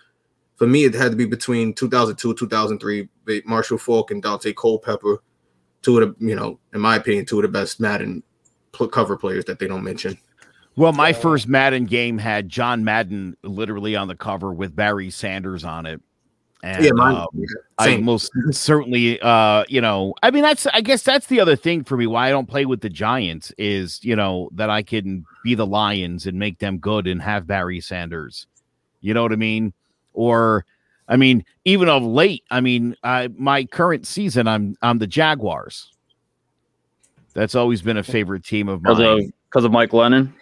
for 0.61 0.67
me, 0.67 0.85
it 0.85 0.93
had 0.93 1.11
to 1.11 1.17
be 1.17 1.25
between 1.25 1.73
2002 1.73 2.35
2003, 2.35 3.09
Marshall 3.47 3.79
Faulk 3.79 4.11
and 4.11 4.23
Daunte 4.23 4.55
Culpepper, 4.55 5.23
two 5.81 5.99
of 5.99 6.19
the, 6.19 6.27
you 6.27 6.37
know, 6.37 6.59
in 6.75 6.83
my 6.83 6.97
opinion, 6.97 7.25
two 7.25 7.39
of 7.39 7.45
the 7.45 7.49
best 7.49 7.81
Madden 7.81 8.23
cover 8.93 9.17
players 9.17 9.47
that 9.47 9.59
they 9.59 9.67
don't 9.67 9.83
mention. 9.83 10.19
Well, 10.77 10.93
my 10.93 11.15
first 11.15 11.49
Madden 11.49 11.87
game 11.87 12.19
had 12.19 12.51
John 12.51 12.85
Madden 12.85 13.39
literally 13.43 13.97
on 13.97 14.07
the 14.07 14.15
cover 14.15 14.53
with 14.53 14.77
Barry 14.77 15.09
Sanders 15.09 15.65
on 15.65 15.87
it. 15.87 16.03
And 16.63 16.85
Yeah, 16.85 16.91
mine- 16.93 17.17
um, 17.17 17.29
yeah, 17.33 17.47
I 17.79 17.87
same. 17.87 18.05
most 18.05 18.31
certainly, 18.51 19.19
uh, 19.23 19.65
you 19.67 19.81
know, 19.81 20.13
I 20.23 20.31
mean, 20.31 20.43
that's, 20.43 20.67
I 20.67 20.83
guess 20.83 21.03
that's 21.03 21.29
the 21.29 21.41
other 21.41 21.57
thing 21.57 21.85
for 21.85 21.97
me 21.97 22.07
why 22.07 22.27
I 22.27 22.31
don't 22.31 22.47
play 22.47 22.67
with 22.67 22.83
the 22.83 22.91
Giants 22.91 23.51
is, 23.57 23.99
you 24.05 24.15
know, 24.15 24.51
that 24.53 24.69
I 24.69 24.83
can 24.83 25.25
be 25.43 25.55
the 25.55 25.67
Lions 25.67 26.27
and 26.27 26.39
make 26.39 26.59
them 26.59 26.77
good 26.77 27.07
and 27.07 27.23
have 27.23 27.47
Barry 27.47 27.81
Sanders. 27.81 28.47
You 29.01 29.15
know 29.15 29.23
what 29.23 29.33
I 29.33 29.37
mean? 29.37 29.73
Or, 30.13 30.65
I 31.09 31.17
mean, 31.17 31.45
even 31.65 31.89
of 31.89 32.03
late, 32.03 32.45
I 32.51 32.61
mean, 32.61 32.97
I, 33.03 33.29
my 33.37 33.65
current 33.65 34.07
season, 34.07 34.47
I'm, 34.49 34.77
I'm 34.83 34.99
the 34.99 35.07
Jaguars. 35.07 35.93
That's 37.35 37.55
always 37.55 37.83
been 37.83 37.97
a 37.97 38.03
favorite 38.03 38.45
team 38.45 38.69
of 38.69 38.83
Because 38.83 38.99
of 38.99 39.05
mine. 39.07 39.33
because 39.49 39.65
of 39.65 39.73
Mike 39.73 39.91
Glennon. 39.91 40.33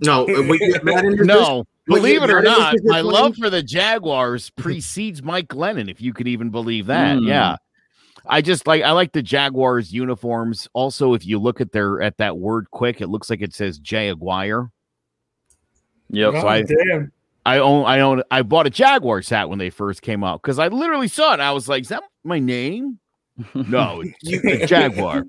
No, 0.00 0.24
uh, 0.24 0.42
what 0.42 0.60
year 0.60 0.80
Madden 0.82 1.20
is 1.20 1.26
No, 1.26 1.64
believe 1.86 2.22
it 2.22 2.30
or 2.30 2.42
not, 2.42 2.76
my 2.84 3.00
love 3.00 3.36
for 3.36 3.50
the 3.50 3.62
Jaguars 3.62 4.50
precedes 4.56 5.22
Mike 5.22 5.48
Glennon, 5.48 5.90
if 5.90 6.00
you 6.00 6.12
could 6.12 6.28
even 6.28 6.50
believe 6.50 6.86
that. 6.86 7.18
Hmm. 7.18 7.26
Yeah. 7.26 7.56
I 8.28 8.42
just 8.42 8.66
like 8.66 8.82
I 8.82 8.90
like 8.90 9.12
the 9.12 9.22
Jaguars 9.22 9.92
uniforms. 9.92 10.68
Also, 10.72 11.14
if 11.14 11.24
you 11.24 11.38
look 11.38 11.60
at 11.60 11.70
their 11.70 12.02
at 12.02 12.16
that 12.18 12.36
word 12.36 12.68
quick, 12.72 13.00
it 13.00 13.06
looks 13.06 13.30
like 13.30 13.40
it 13.40 13.54
says 13.54 13.78
Jaguar. 13.78 14.70
Yep. 16.10 16.32
So 16.32 16.48
I, 16.48 16.62
damn. 16.62 17.12
I 17.46 17.58
own 17.58 17.86
I 17.86 18.00
own 18.00 18.22
I 18.30 18.42
bought 18.42 18.66
a 18.66 18.70
Jaguars 18.70 19.28
hat 19.30 19.48
when 19.48 19.58
they 19.58 19.70
first 19.70 20.02
came 20.02 20.22
out 20.24 20.42
because 20.42 20.58
I 20.58 20.68
literally 20.68 21.08
saw 21.08 21.30
it. 21.30 21.34
And 21.34 21.42
I 21.42 21.52
was 21.52 21.68
like, 21.68 21.82
is 21.82 21.88
that 21.88 22.02
my 22.24 22.38
name? 22.38 22.98
No, 23.54 24.02
it's 24.22 24.62
a 24.62 24.66
Jaguar. 24.66 25.24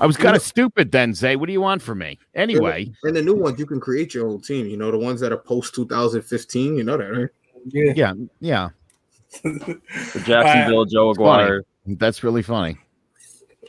I 0.00 0.06
was 0.06 0.16
kind 0.16 0.34
of 0.36 0.42
stupid 0.42 0.90
then, 0.92 1.14
Zay. 1.14 1.36
What 1.36 1.46
do 1.46 1.52
you 1.52 1.60
want 1.60 1.82
from 1.82 1.98
me? 1.98 2.18
Anyway, 2.34 2.92
and 3.02 3.14
the 3.14 3.22
new 3.22 3.34
ones 3.34 3.58
you 3.58 3.66
can 3.66 3.78
create 3.80 4.14
your 4.14 4.28
own 4.28 4.40
team. 4.40 4.66
You 4.66 4.76
know 4.76 4.90
the 4.90 4.98
ones 4.98 5.20
that 5.20 5.32
are 5.32 5.36
post 5.38 5.74
2015. 5.74 6.76
You 6.76 6.82
know 6.84 6.96
that, 6.96 7.04
right? 7.04 7.28
Yeah, 7.66 7.92
yeah, 7.94 8.12
yeah. 8.40 8.68
The 9.42 10.22
Jacksonville 10.24 10.84
Joe 10.84 11.10
It's. 11.10 11.18
Aguirre. 11.18 11.62
That's 11.86 12.22
really 12.24 12.42
funny. 12.42 12.78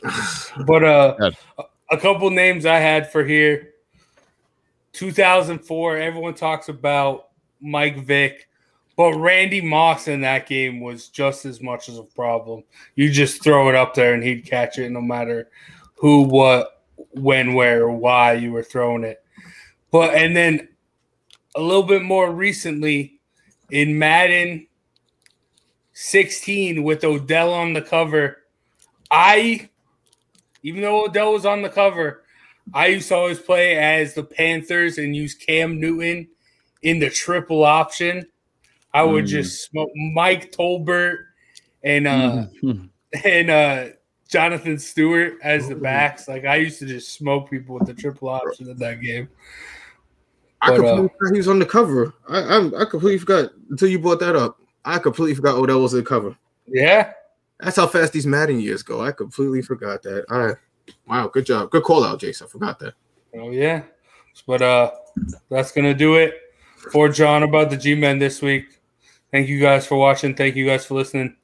But 0.66 0.84
uh, 0.84 1.16
Good. 1.18 1.36
a- 1.58 1.64
a 1.90 1.98
couple 1.98 2.30
names 2.30 2.66
I 2.66 2.78
had 2.78 3.10
for 3.12 3.24
here. 3.24 3.74
2004. 4.92 5.96
Everyone 5.98 6.34
talks 6.34 6.68
about 6.68 7.25
Mike 7.60 8.04
Vick, 8.04 8.48
but 8.96 9.14
Randy 9.14 9.60
Moss 9.60 10.08
in 10.08 10.22
that 10.22 10.46
game 10.46 10.80
was 10.80 11.08
just 11.08 11.44
as 11.44 11.60
much 11.60 11.88
as 11.88 11.98
a 11.98 12.02
problem. 12.02 12.64
You 12.94 13.10
just 13.10 13.42
throw 13.42 13.68
it 13.68 13.74
up 13.74 13.94
there 13.94 14.14
and 14.14 14.22
he'd 14.22 14.46
catch 14.46 14.78
it, 14.78 14.90
no 14.90 15.02
matter 15.02 15.50
who, 15.96 16.22
what, 16.22 16.82
when, 17.10 17.54
where, 17.54 17.88
why 17.88 18.34
you 18.34 18.52
were 18.52 18.62
throwing 18.62 19.04
it. 19.04 19.22
But 19.90 20.14
and 20.14 20.36
then 20.36 20.68
a 21.54 21.60
little 21.60 21.82
bit 21.82 22.02
more 22.02 22.30
recently 22.30 23.20
in 23.70 23.98
Madden 23.98 24.66
16 25.92 26.82
with 26.82 27.04
Odell 27.04 27.52
on 27.52 27.72
the 27.72 27.82
cover. 27.82 28.42
I, 29.10 29.70
even 30.62 30.82
though 30.82 31.04
Odell 31.04 31.32
was 31.32 31.46
on 31.46 31.62
the 31.62 31.68
cover, 31.68 32.24
I 32.74 32.88
used 32.88 33.08
to 33.08 33.16
always 33.16 33.38
play 33.38 33.76
as 33.76 34.14
the 34.14 34.24
Panthers 34.24 34.98
and 34.98 35.14
use 35.14 35.34
Cam 35.34 35.80
Newton 35.80 36.28
in 36.86 37.00
the 37.00 37.10
triple 37.10 37.64
option. 37.64 38.24
I 38.94 39.02
would 39.02 39.24
mm. 39.24 39.28
just 39.28 39.64
smoke 39.68 39.90
Mike 40.14 40.52
Tolbert 40.52 41.24
and 41.82 42.06
uh 42.06 42.46
mm. 42.62 42.88
and 43.24 43.50
uh 43.50 43.86
Jonathan 44.28 44.78
Stewart 44.78 45.34
as 45.42 45.68
the 45.68 45.74
backs. 45.74 46.28
Like 46.28 46.44
I 46.44 46.56
used 46.56 46.78
to 46.78 46.86
just 46.86 47.12
smoke 47.12 47.50
people 47.50 47.74
with 47.74 47.88
the 47.88 47.94
triple 47.94 48.28
option 48.28 48.70
in 48.70 48.76
that 48.78 49.00
game. 49.00 49.28
I 50.62 50.68
but, 50.70 50.76
completely 50.76 51.04
uh, 51.04 51.08
forgot 51.18 51.32
he 51.32 51.38
was 51.38 51.48
on 51.48 51.58
the 51.58 51.66
cover. 51.66 52.14
I, 52.28 52.38
I, 52.38 52.82
I 52.82 52.84
completely 52.84 53.18
forgot 53.18 53.50
until 53.68 53.88
you 53.88 53.98
brought 53.98 54.20
that 54.20 54.36
up. 54.36 54.58
I 54.84 54.98
completely 55.00 55.34
forgot 55.34 55.56
Odell 55.56 55.82
was 55.82 55.92
on 55.92 56.00
the 56.00 56.06
cover. 56.06 56.36
Yeah, 56.68 57.12
that's 57.58 57.76
how 57.76 57.88
fast 57.88 58.12
these 58.12 58.26
Madden 58.26 58.60
years 58.60 58.84
go. 58.84 59.00
I 59.00 59.10
completely 59.10 59.60
forgot 59.60 60.02
that. 60.04 60.24
All 60.30 60.38
right, 60.38 60.56
wow, 61.08 61.26
good 61.26 61.46
job, 61.46 61.70
good 61.70 61.82
call 61.82 62.04
out, 62.04 62.20
Jason. 62.20 62.46
I 62.46 62.50
forgot 62.50 62.78
that. 62.78 62.94
Oh 63.34 63.50
yeah, 63.50 63.82
but 64.46 64.62
uh, 64.62 64.92
that's 65.50 65.72
gonna 65.72 65.92
do 65.92 66.14
it 66.14 66.34
for 66.92 67.08
John 67.08 67.42
about 67.42 67.70
the 67.70 67.76
G 67.76 67.94
Men 67.94 68.18
this 68.18 68.42
week. 68.42 68.80
Thank 69.30 69.48
you 69.48 69.60
guys 69.60 69.86
for 69.86 69.96
watching. 69.96 70.34
Thank 70.34 70.56
you 70.56 70.66
guys 70.66 70.86
for 70.86 70.94
listening. 70.94 71.36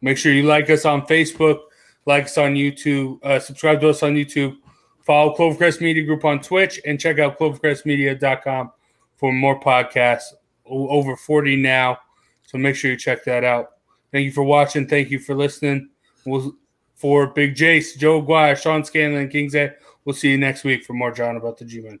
Make 0.00 0.18
sure 0.18 0.32
you 0.32 0.42
like 0.42 0.68
us 0.70 0.84
on 0.84 1.06
Facebook, 1.06 1.60
like 2.04 2.24
us 2.24 2.38
on 2.38 2.54
YouTube, 2.54 3.24
uh, 3.24 3.40
subscribe 3.40 3.80
to 3.80 3.88
us 3.88 4.02
on 4.02 4.14
YouTube, 4.14 4.56
follow 5.04 5.34
Clovercrest 5.34 5.80
Media 5.80 6.04
Group 6.04 6.24
on 6.24 6.40
Twitch, 6.40 6.80
and 6.84 7.00
check 7.00 7.18
out 7.18 7.38
clovercrestmedia.com 7.38 8.72
for 9.16 9.32
more 9.32 9.58
podcasts. 9.58 10.34
Over 10.64 11.16
40 11.16 11.56
now. 11.56 11.98
So 12.44 12.58
make 12.58 12.76
sure 12.76 12.90
you 12.90 12.96
check 12.96 13.24
that 13.24 13.44
out. 13.44 13.70
Thank 14.12 14.24
you 14.24 14.32
for 14.32 14.42
watching. 14.42 14.86
Thank 14.88 15.10
you 15.10 15.18
for 15.18 15.34
listening. 15.34 15.90
We'll, 16.24 16.54
for 16.96 17.28
Big 17.28 17.54
Jace, 17.54 17.96
Joe 17.96 18.20
Aguirre, 18.20 18.56
Sean 18.56 18.82
Scanlon, 18.82 19.28
King's 19.28 19.54
Head, 19.54 19.76
we'll 20.04 20.14
see 20.14 20.30
you 20.30 20.38
next 20.38 20.64
week 20.64 20.84
for 20.84 20.94
more 20.94 21.12
John 21.12 21.36
about 21.36 21.58
the 21.58 21.64
G 21.64 21.80
Men. 21.80 22.00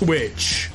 Twitch. 0.00 0.69